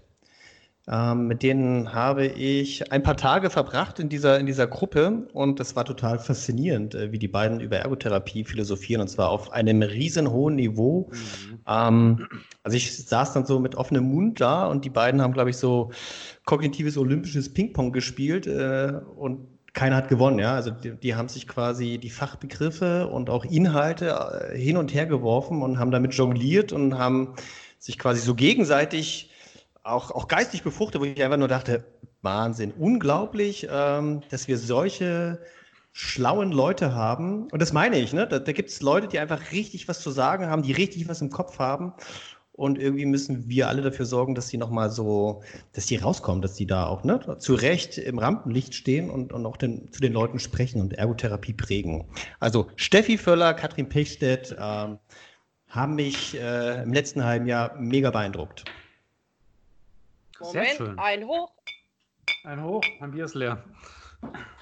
[0.87, 5.59] Ähm, mit denen habe ich ein paar Tage verbracht in dieser, in dieser Gruppe und
[5.59, 9.81] das war total faszinierend, äh, wie die beiden über Ergotherapie philosophieren und zwar auf einem
[9.81, 11.11] riesen hohen Niveau.
[11.11, 11.59] Mhm.
[11.67, 12.29] Ähm,
[12.63, 15.57] also ich saß dann so mit offenem Mund da und die beiden haben, glaube ich,
[15.57, 15.93] so
[16.45, 20.55] kognitives olympisches Ping-Pong gespielt äh, und keiner hat gewonnen, ja.
[20.55, 25.07] Also die, die, haben sich quasi die Fachbegriffe und auch Inhalte äh, hin und her
[25.07, 27.35] geworfen und haben damit jongliert und haben
[27.79, 29.31] sich quasi so gegenseitig
[29.85, 31.85] auch, auch geistig befruchtet, wo ich einfach nur dachte,
[32.23, 35.39] Wahnsinn, unglaublich, ähm, dass wir solche
[35.93, 37.49] schlauen Leute haben.
[37.53, 38.27] Und das meine ich, ne?
[38.27, 41.21] Da, da gibt es Leute, die einfach richtig was zu sagen haben, die richtig was
[41.21, 41.93] im Kopf haben.
[42.57, 45.43] Und irgendwie müssen wir alle dafür sorgen, dass die nochmal so,
[45.75, 49.45] dass die rauskommen, dass die da auch ne, zu Recht im Rampenlicht stehen und, und
[49.45, 52.07] auch den, zu den Leuten sprechen und Ergotherapie prägen.
[52.41, 54.99] Also Steffi Völler, Katrin Pechstedt ähm,
[55.69, 58.65] haben mich äh, im letzten halben Jahr mega beeindruckt.
[60.41, 60.99] Moment, Sehr schön.
[60.99, 61.53] ein Hoch.
[62.45, 63.63] Ein Hoch, mein Bier ist leer.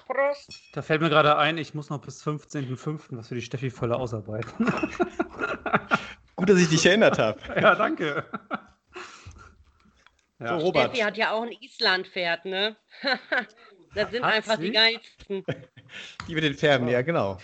[0.08, 0.50] Prost.
[0.72, 3.00] Da fällt mir gerade ein, ich muss noch bis 15.05.
[3.10, 4.66] was für die Steffi Völler ausarbeiten.
[6.36, 7.40] Gut, dass ich dich erinnert habe.
[7.60, 8.24] Ja, danke.
[10.40, 10.58] Ja.
[10.58, 10.90] So, Robert.
[10.90, 12.76] Steffi hat ja auch ein Island-Pferd, ne?
[13.94, 14.66] das sind hat einfach sie?
[14.66, 15.44] die geilsten.
[16.26, 17.38] Die mit den Pferden, ja, genau.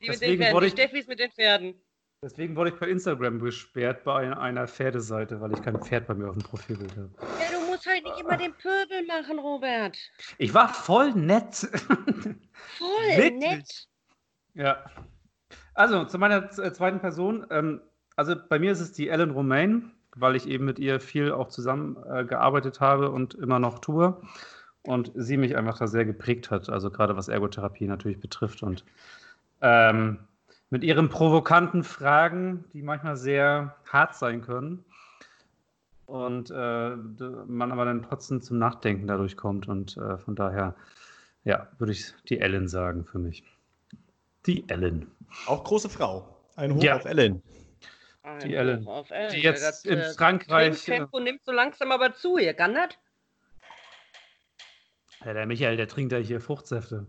[0.00, 1.80] Die Deswegen mit den Pferden, die Steffis mit den Pferden.
[2.24, 6.28] Deswegen wurde ich bei Instagram gesperrt bei einer Pferdeseite, weil ich kein Pferd bei mir
[6.28, 7.10] auf dem Profilbild habe.
[7.40, 9.98] Ja, du musst halt nicht immer den Pöbel machen, Robert.
[10.38, 11.68] Ich war voll nett.
[12.78, 13.88] Voll nett.
[14.54, 14.84] Ja.
[15.74, 17.44] Also, zu meiner zweiten Person.
[17.50, 17.80] Ähm,
[18.16, 21.48] also, bei mir ist es die Ellen Romain, weil ich eben mit ihr viel auch
[21.48, 24.20] zusammengearbeitet äh, habe und immer noch tue.
[24.82, 28.62] Und sie mich einfach da sehr geprägt hat, also gerade was Ergotherapie natürlich betrifft.
[28.62, 28.84] Und
[29.60, 30.18] ähm,
[30.70, 34.84] mit ihren provokanten Fragen, die manchmal sehr hart sein können.
[36.06, 36.96] Und äh,
[37.46, 39.68] man aber dann trotzdem zum Nachdenken dadurch kommt.
[39.68, 40.74] Und äh, von daher,
[41.44, 43.44] ja, würde ich die Ellen sagen für mich.
[44.46, 45.06] Die Ellen.
[45.46, 46.36] Auch große Frau.
[46.56, 46.96] Ein Hoch ja.
[46.96, 47.40] auf Ellen.
[48.44, 48.86] Die Ellen.
[48.86, 49.32] Ellen.
[49.32, 50.70] Die jetzt das, in äh, Frankreich.
[50.70, 52.90] Das Tempo nimmt so langsam aber zu hier, kann das?
[55.24, 57.06] Ja, der Michael, der trinkt ja hier Fruchtsäfte.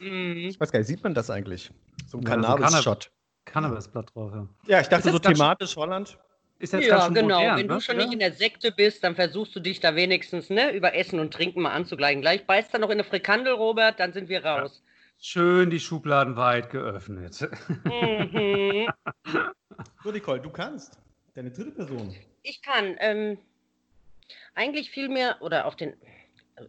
[0.00, 0.48] Mhm.
[0.48, 1.70] Ich weiß gar nicht, sieht man das eigentlich?
[2.06, 3.10] So ein ja, Cannabis-Shot.
[3.44, 4.48] Cannabis-Blatt drauf, ja.
[4.66, 6.18] Ja, ich dachte so thematisch Holland.
[6.60, 7.38] Ist jetzt ja, genau.
[7.38, 7.74] Modern, Wenn ne?
[7.74, 10.94] du schon nicht in der Sekte bist, dann versuchst du dich da wenigstens ne, über
[10.94, 12.20] Essen und Trinken mal anzugleichen.
[12.20, 14.82] Gleich beißt er noch in eine Frikandel, Robert, dann sind wir raus.
[14.82, 14.92] Ja.
[15.20, 17.48] Schön die Schubladen weit geöffnet.
[17.84, 18.88] Mhm.
[20.02, 20.98] so, Nicole, du kannst.
[21.34, 22.14] Deine dritte Person.
[22.42, 22.96] Ich kann.
[22.98, 23.38] Ähm,
[24.54, 25.94] eigentlich fiel mir, oder auf den,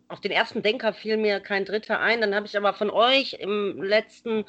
[0.08, 2.22] auf den ersten Denker fiel mir kein Dritter ein.
[2.22, 4.46] Dann habe ich aber von euch im letzten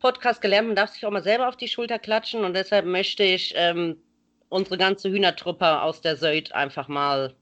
[0.00, 3.22] Podcast gelernt, man darf sich auch mal selber auf die Schulter klatschen und deshalb möchte
[3.22, 3.96] ich ähm,
[4.48, 7.34] unsere ganze Hühnertruppe aus der Söld einfach mal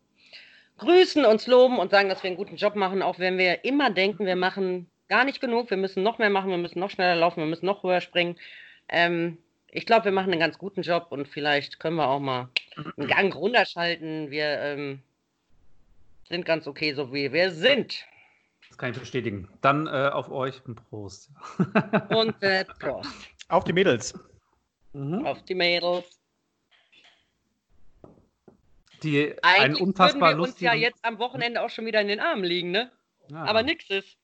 [0.78, 3.90] grüßen, uns loben und sagen, dass wir einen guten Job machen, auch wenn wir immer
[3.90, 7.16] denken, wir machen gar nicht genug, wir müssen noch mehr machen, wir müssen noch schneller
[7.16, 8.36] laufen, wir müssen noch höher springen.
[8.88, 9.38] Ähm,
[9.74, 12.48] ich glaube, wir machen einen ganz guten Job und vielleicht können wir auch mal
[12.96, 14.30] einen Gang runterschalten.
[14.30, 15.02] Wir ähm,
[16.28, 18.06] sind ganz okay, so wie wir sind.
[18.68, 19.48] Das kann ich bestätigen.
[19.62, 21.30] Dann äh, auf euch ein Prost.
[22.10, 23.10] Und äh, Prost.
[23.48, 24.14] Auf die Mädels.
[24.92, 25.26] Mhm.
[25.26, 26.20] Auf die Mädels.
[29.02, 32.08] Die Eigentlich ein unfassbar würden wir uns ja jetzt am Wochenende auch schon wieder in
[32.08, 32.92] den Armen liegen, ne?
[33.28, 33.44] Ja.
[33.44, 34.16] Aber nix ist.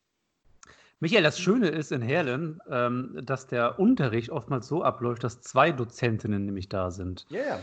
[1.01, 5.73] Michael, das Schöne ist in Herlen, ähm, dass der Unterricht oftmals so abläuft, dass zwei
[5.73, 7.27] Dozentinnen nämlich da sind.
[7.31, 7.61] Ja, yeah.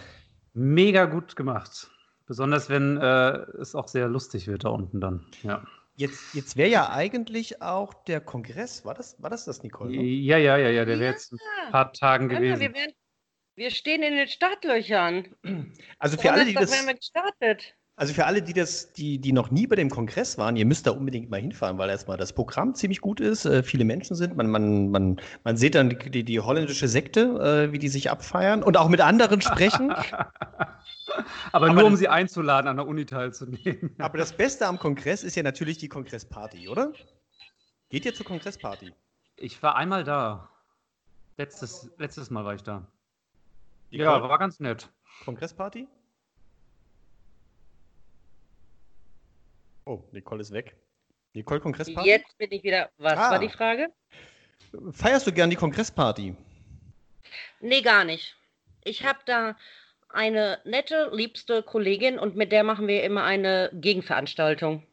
[0.53, 1.91] Mega gut gemacht.
[2.25, 5.25] Besonders wenn äh, es auch sehr lustig wird da unten dann.
[5.43, 5.63] Ja.
[5.95, 9.91] Jetzt, jetzt wäre ja eigentlich auch der Kongress, war das, war das das, Nicole?
[9.91, 10.03] Ne?
[10.03, 12.59] Ja, ja, ja, ja, der wäre jetzt ein paar Tagen gewesen.
[12.59, 12.93] Wir, werden,
[13.55, 15.35] wir, stehen in den Startlöchern.
[15.99, 16.71] Also für alle, die das...
[16.71, 17.75] Wir gestartet.
[17.99, 20.85] Also für alle, die das, die, die noch nie bei dem Kongress waren, ihr müsst
[20.85, 24.37] da unbedingt mal hinfahren, weil erstmal das Programm ziemlich gut ist, äh, viele Menschen sind,
[24.37, 28.61] man, man, man, man sieht dann die, die holländische Sekte, äh, wie die sich abfeiern
[28.61, 29.93] und auch mit anderen sprechen.
[31.51, 33.95] Aber, aber nur, um sie einzuladen, an der Uni teilzunehmen.
[33.97, 36.91] Aber das Beste am Kongress ist ja natürlich die Kongressparty, oder?
[37.89, 38.93] Geht ihr zur Kongressparty?
[39.37, 40.49] Ich war einmal da.
[41.37, 42.85] Letztes, letztes Mal war ich da.
[43.91, 44.89] Die ja, war ganz nett.
[45.23, 45.87] Kongressparty?
[49.88, 50.75] Oh, Nicole ist weg.
[51.33, 52.09] Nicole Kongressparty?
[52.09, 52.89] Jetzt bin ich wieder.
[52.97, 53.31] Was ah.
[53.31, 53.88] war die Frage?
[54.91, 56.35] Feierst du gern die Kongressparty?
[57.61, 58.35] Nee, gar nicht.
[58.83, 59.55] Ich habe da
[60.09, 64.83] eine nette, liebste Kollegin und mit der machen wir immer eine Gegenveranstaltung.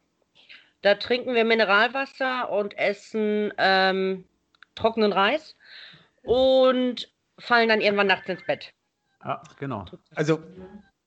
[0.81, 4.23] Da trinken wir Mineralwasser und essen ähm,
[4.75, 5.57] trockenen Reis
[6.23, 8.71] und fallen dann irgendwann nachts ins Bett.
[9.25, 9.85] Ja, genau.
[10.13, 10.41] Also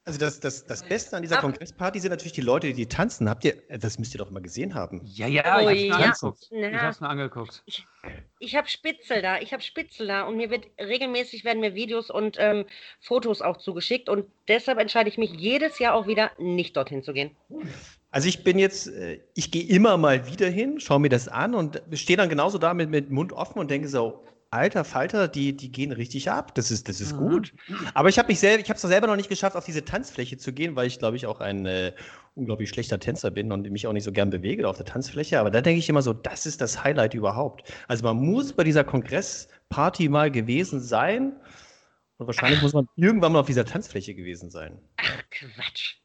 [0.09, 1.37] also das, das, das Beste an dieser.
[1.37, 3.29] Kongressparty sind natürlich die Leute, die tanzen.
[3.29, 5.03] Habt ihr, das müsst ihr doch mal gesehen haben.
[5.05, 6.71] Ja, ja, oh, ich hab's mir ja.
[6.71, 6.73] angeguckt.
[6.73, 7.63] Ich hab's mir angeguckt.
[7.67, 7.87] Ich,
[8.39, 12.11] ich habe Spitzel da, ich habe Spitzel da und mir wird regelmäßig werden mir Videos
[12.11, 12.65] und ähm,
[13.01, 17.13] Fotos auch zugeschickt und deshalb entscheide ich mich jedes Jahr auch wieder nicht dorthin zu
[17.13, 17.37] gehen.
[18.11, 21.55] Also ich bin jetzt, äh, ich gehe immer mal wieder hin, schaue mir das an
[21.55, 25.57] und stehe dann genauso da mit, mit Mund offen und denke so, alter Falter, die,
[25.57, 26.55] die gehen richtig ab.
[26.55, 27.29] Das ist, das ist mhm.
[27.29, 27.55] gut.
[27.95, 30.39] Aber ich habe mich selber, ich habe es selber noch nicht geschafft, auf diese Tanzfläche
[30.39, 31.93] zu gehen, weil ich, glaube ich, auch ein äh,
[32.35, 35.39] unglaublich schlechter Tänzer bin und mich auch nicht so gern bewege auf der Tanzfläche.
[35.41, 37.71] Aber da denke ich immer so, das ist das Highlight überhaupt.
[37.89, 41.37] Also man muss bei dieser Kongressparty mal gewesen sein.
[42.17, 42.63] Und wahrscheinlich Ach.
[42.63, 44.79] muss man irgendwann mal auf dieser Tanzfläche gewesen sein.
[44.97, 45.97] Ach, Quatsch.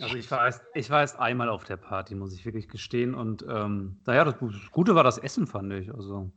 [0.00, 3.14] Also ich war, erst, ich war erst einmal auf der Party, muss ich wirklich gestehen.
[3.14, 4.34] Und ähm, naja, das
[4.72, 5.94] Gute war das Essen, fand ich.
[5.94, 6.32] Also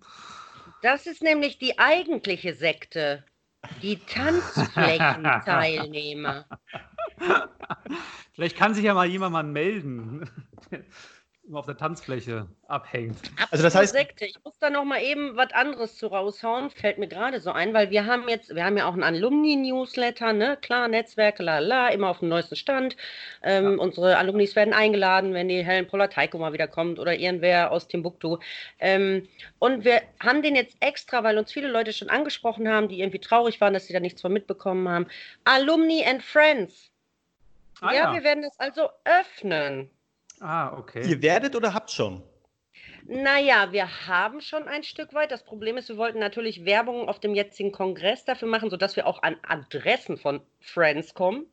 [0.82, 3.24] das ist nämlich die eigentliche Sekte.
[3.82, 6.46] Die Tanzflächenteilnehmer.
[8.34, 10.30] Vielleicht kann sich ja mal jemand mal melden
[11.54, 13.32] auf der Tanzfläche abhängt.
[13.52, 14.26] Also das heißt, Sekte.
[14.26, 17.74] ich muss da noch mal eben was anderes zu raushauen, fällt mir gerade so ein,
[17.74, 21.90] weil wir haben jetzt, wir haben ja auch einen Alumni-Newsletter, ne, klar, Netzwerke, la la,
[21.90, 22.98] immer auf dem neuesten Stand.
[23.44, 23.84] Ähm, ja.
[23.84, 28.38] Unsere Alumnis werden eingeladen, wenn die Helen Poller-Taiko mal wieder kommt oder irgendwer aus Timbuktu.
[28.80, 29.28] Ähm,
[29.60, 33.20] und wir haben den jetzt extra, weil uns viele Leute schon angesprochen haben, die irgendwie
[33.20, 35.08] traurig waren, dass sie da nichts von mitbekommen haben.
[35.46, 36.92] Alumni and Friends.
[37.80, 39.90] Ah, ja, ja, wir werden das also öffnen.
[40.40, 41.08] Ah, okay.
[41.08, 42.24] Ihr werdet oder habt schon?
[43.06, 45.32] Naja, wir haben schon ein Stück weit.
[45.32, 49.08] Das Problem ist, wir wollten natürlich Werbung auf dem jetzigen Kongress dafür machen, sodass wir
[49.08, 51.46] auch an Adressen von Friends kommen.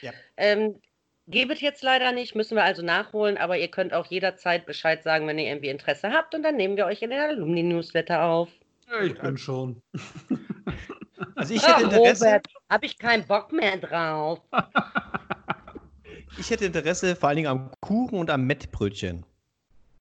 [0.00, 0.12] Ja.
[0.36, 0.80] Ähm,
[1.26, 5.26] Gebet jetzt leider nicht, müssen wir also nachholen, aber ihr könnt auch jederzeit Bescheid sagen,
[5.26, 8.50] wenn ihr irgendwie Interesse habt und dann nehmen wir euch in den Alumni-Newsletter auf.
[8.90, 9.82] Ja, ich bin schon.
[11.36, 12.26] Also ich hätte Interesse.
[12.26, 14.40] Robert, hab ich keinen Bock mehr drauf.
[16.38, 19.24] Ich hätte Interesse vor allen Dingen am Kuchen und am Mettbrötchen.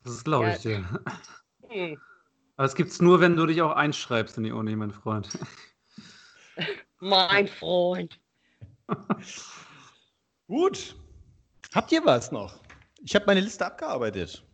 [0.03, 0.83] Das glaube ich dir.
[1.69, 1.97] Hm.
[2.55, 5.29] Aber es gibt es nur, wenn du dich auch einschreibst in die Uni, mein Freund.
[6.99, 8.17] Mein Freund.
[10.47, 10.95] Gut.
[11.73, 12.61] Habt ihr was noch?
[13.03, 14.45] Ich habe meine Liste abgearbeitet.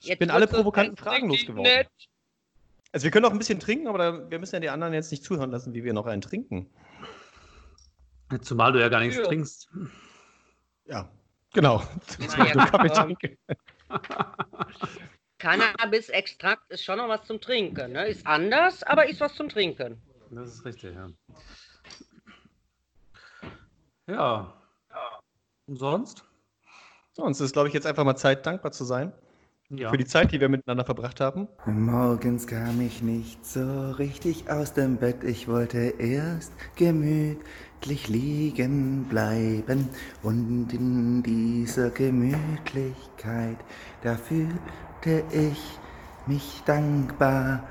[0.00, 1.64] Ich jetzt bin alle provokanten Fragen losgeworden.
[1.64, 1.90] Nett.
[2.92, 5.22] Also wir können noch ein bisschen trinken, aber wir müssen ja die anderen jetzt nicht
[5.22, 6.70] zuhören lassen, wie wir noch einen trinken.
[8.40, 9.24] Zumal du ja gar nichts ja.
[9.24, 9.68] trinkst.
[10.88, 11.08] Ja,
[11.52, 11.82] genau.
[12.38, 13.08] Ja,
[15.38, 17.92] Cannabis-Extrakt ist schon noch was zum Trinken.
[17.92, 18.08] Ne?
[18.08, 20.00] Ist anders, aber ist was zum Trinken.
[20.30, 21.08] Das ist richtig, ja.
[24.08, 24.52] Ja.
[25.66, 26.24] Und sonst?
[27.12, 29.12] Sonst ist, glaube ich, jetzt einfach mal Zeit, dankbar zu sein.
[29.68, 29.90] Ja.
[29.90, 31.48] Für die Zeit, die wir miteinander verbracht haben.
[31.66, 35.24] Morgens kam ich nicht so richtig aus dem Bett.
[35.24, 37.44] Ich wollte erst gemütlich
[37.84, 39.88] liegen bleiben.
[40.22, 43.58] Und in dieser Gemütlichkeit,
[44.02, 45.58] da fühlte ich
[46.26, 47.66] mich dankbar.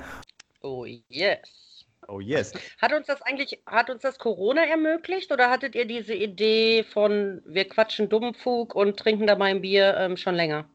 [0.61, 1.85] Oh yes.
[2.07, 2.53] Oh yes.
[2.81, 7.41] Hat uns das eigentlich, hat uns das Corona ermöglicht oder hattet ihr diese Idee von
[7.45, 10.65] wir quatschen Dummfug und trinken dabei ein Bier ähm, schon länger?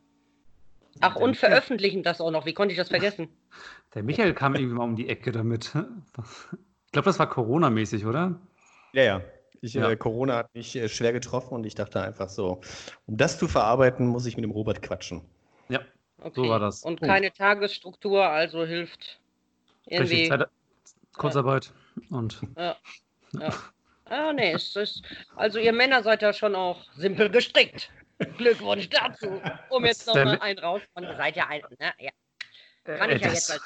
[1.01, 2.47] Ach, und veröffentlichen das auch noch.
[2.47, 3.29] Wie konnte ich das vergessen?
[3.95, 5.73] Der Michael kam irgendwie mal um die Ecke damit.
[6.91, 8.41] Ich glaube, das war Corona-mäßig, oder?
[8.93, 9.23] Ja, ja.
[9.63, 9.91] Ich, Ja.
[9.91, 12.61] Äh, Corona hat mich äh, schwer getroffen und ich dachte einfach so,
[13.07, 15.23] um das zu verarbeiten, muss ich mit dem Robert quatschen.
[15.69, 15.81] Ja.
[16.23, 16.49] Okay.
[16.49, 16.83] war das.
[16.83, 17.07] Und Oh.
[17.07, 19.21] keine Tagesstruktur, also hilft
[19.87, 20.29] irgendwie.
[20.29, 20.49] Zeit,
[21.17, 21.73] Kurzarbeit.
[22.11, 22.77] Und Ja.
[23.33, 23.55] ja.
[24.07, 25.03] Ah, nee, es ist,
[25.37, 27.91] also ihr Männer seid ja schon auch simpel gestrickt.
[28.39, 29.41] Glückwunsch dazu.
[29.71, 30.83] Um jetzt nochmal einen raus.
[30.95, 31.93] Und ihr seid ja ein, ne?
[31.99, 32.11] Ja.
[32.85, 33.63] äh, Kann ich ja das, jetzt als.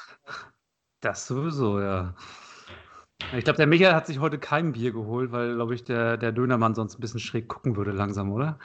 [1.01, 2.13] das sowieso, ja.
[3.33, 6.31] Ich glaube, der Michael hat sich heute kein Bier geholt, weil, glaube ich, der, der
[6.31, 8.59] Dönermann sonst ein bisschen schräg gucken würde langsam, oder?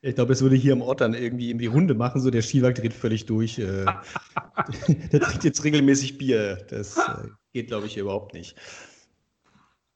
[0.00, 2.42] Ich glaube, es würde hier im Ort dann irgendwie in die Runde machen, so der
[2.42, 3.58] Skiwag dreht völlig durch.
[3.58, 3.86] Äh,
[5.12, 6.56] der trinkt jetzt regelmäßig Bier.
[6.68, 8.56] Das äh, geht, glaube ich, überhaupt nicht.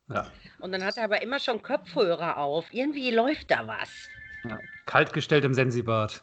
[0.09, 0.31] Ja.
[0.61, 2.67] Und dann hat er aber immer schon Kopfhörer auf.
[2.73, 3.89] Irgendwie läuft da was.
[4.49, 4.59] ja.
[4.87, 6.23] Kaltgestellt im Sensibad.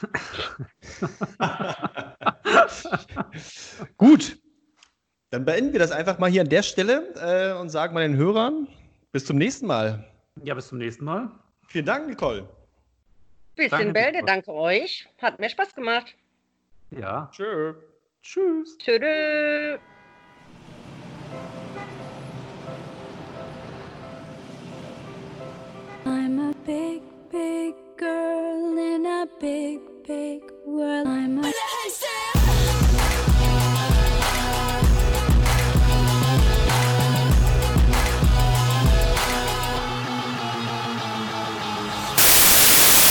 [3.98, 4.38] Gut,
[5.30, 8.16] dann beenden wir das einfach mal hier an der Stelle äh, und sagen mal den
[8.16, 8.68] Hörern
[9.12, 10.04] bis zum nächsten Mal.
[10.42, 11.30] Ja, bis zum nächsten Mal.
[11.68, 12.48] Vielen Dank, Nicole.
[13.56, 14.26] Bisschen Danke, Bälde, Nicole.
[14.26, 15.08] danke euch.
[15.20, 16.14] Hat mir Spaß gemacht.
[16.90, 17.28] Ja.
[17.32, 17.74] Tschö.
[18.22, 18.78] Tschüss.
[18.78, 19.78] Tschüss.
[26.06, 31.06] I'm a big, big girl in a big, big world.
[31.06, 32.47] I'm a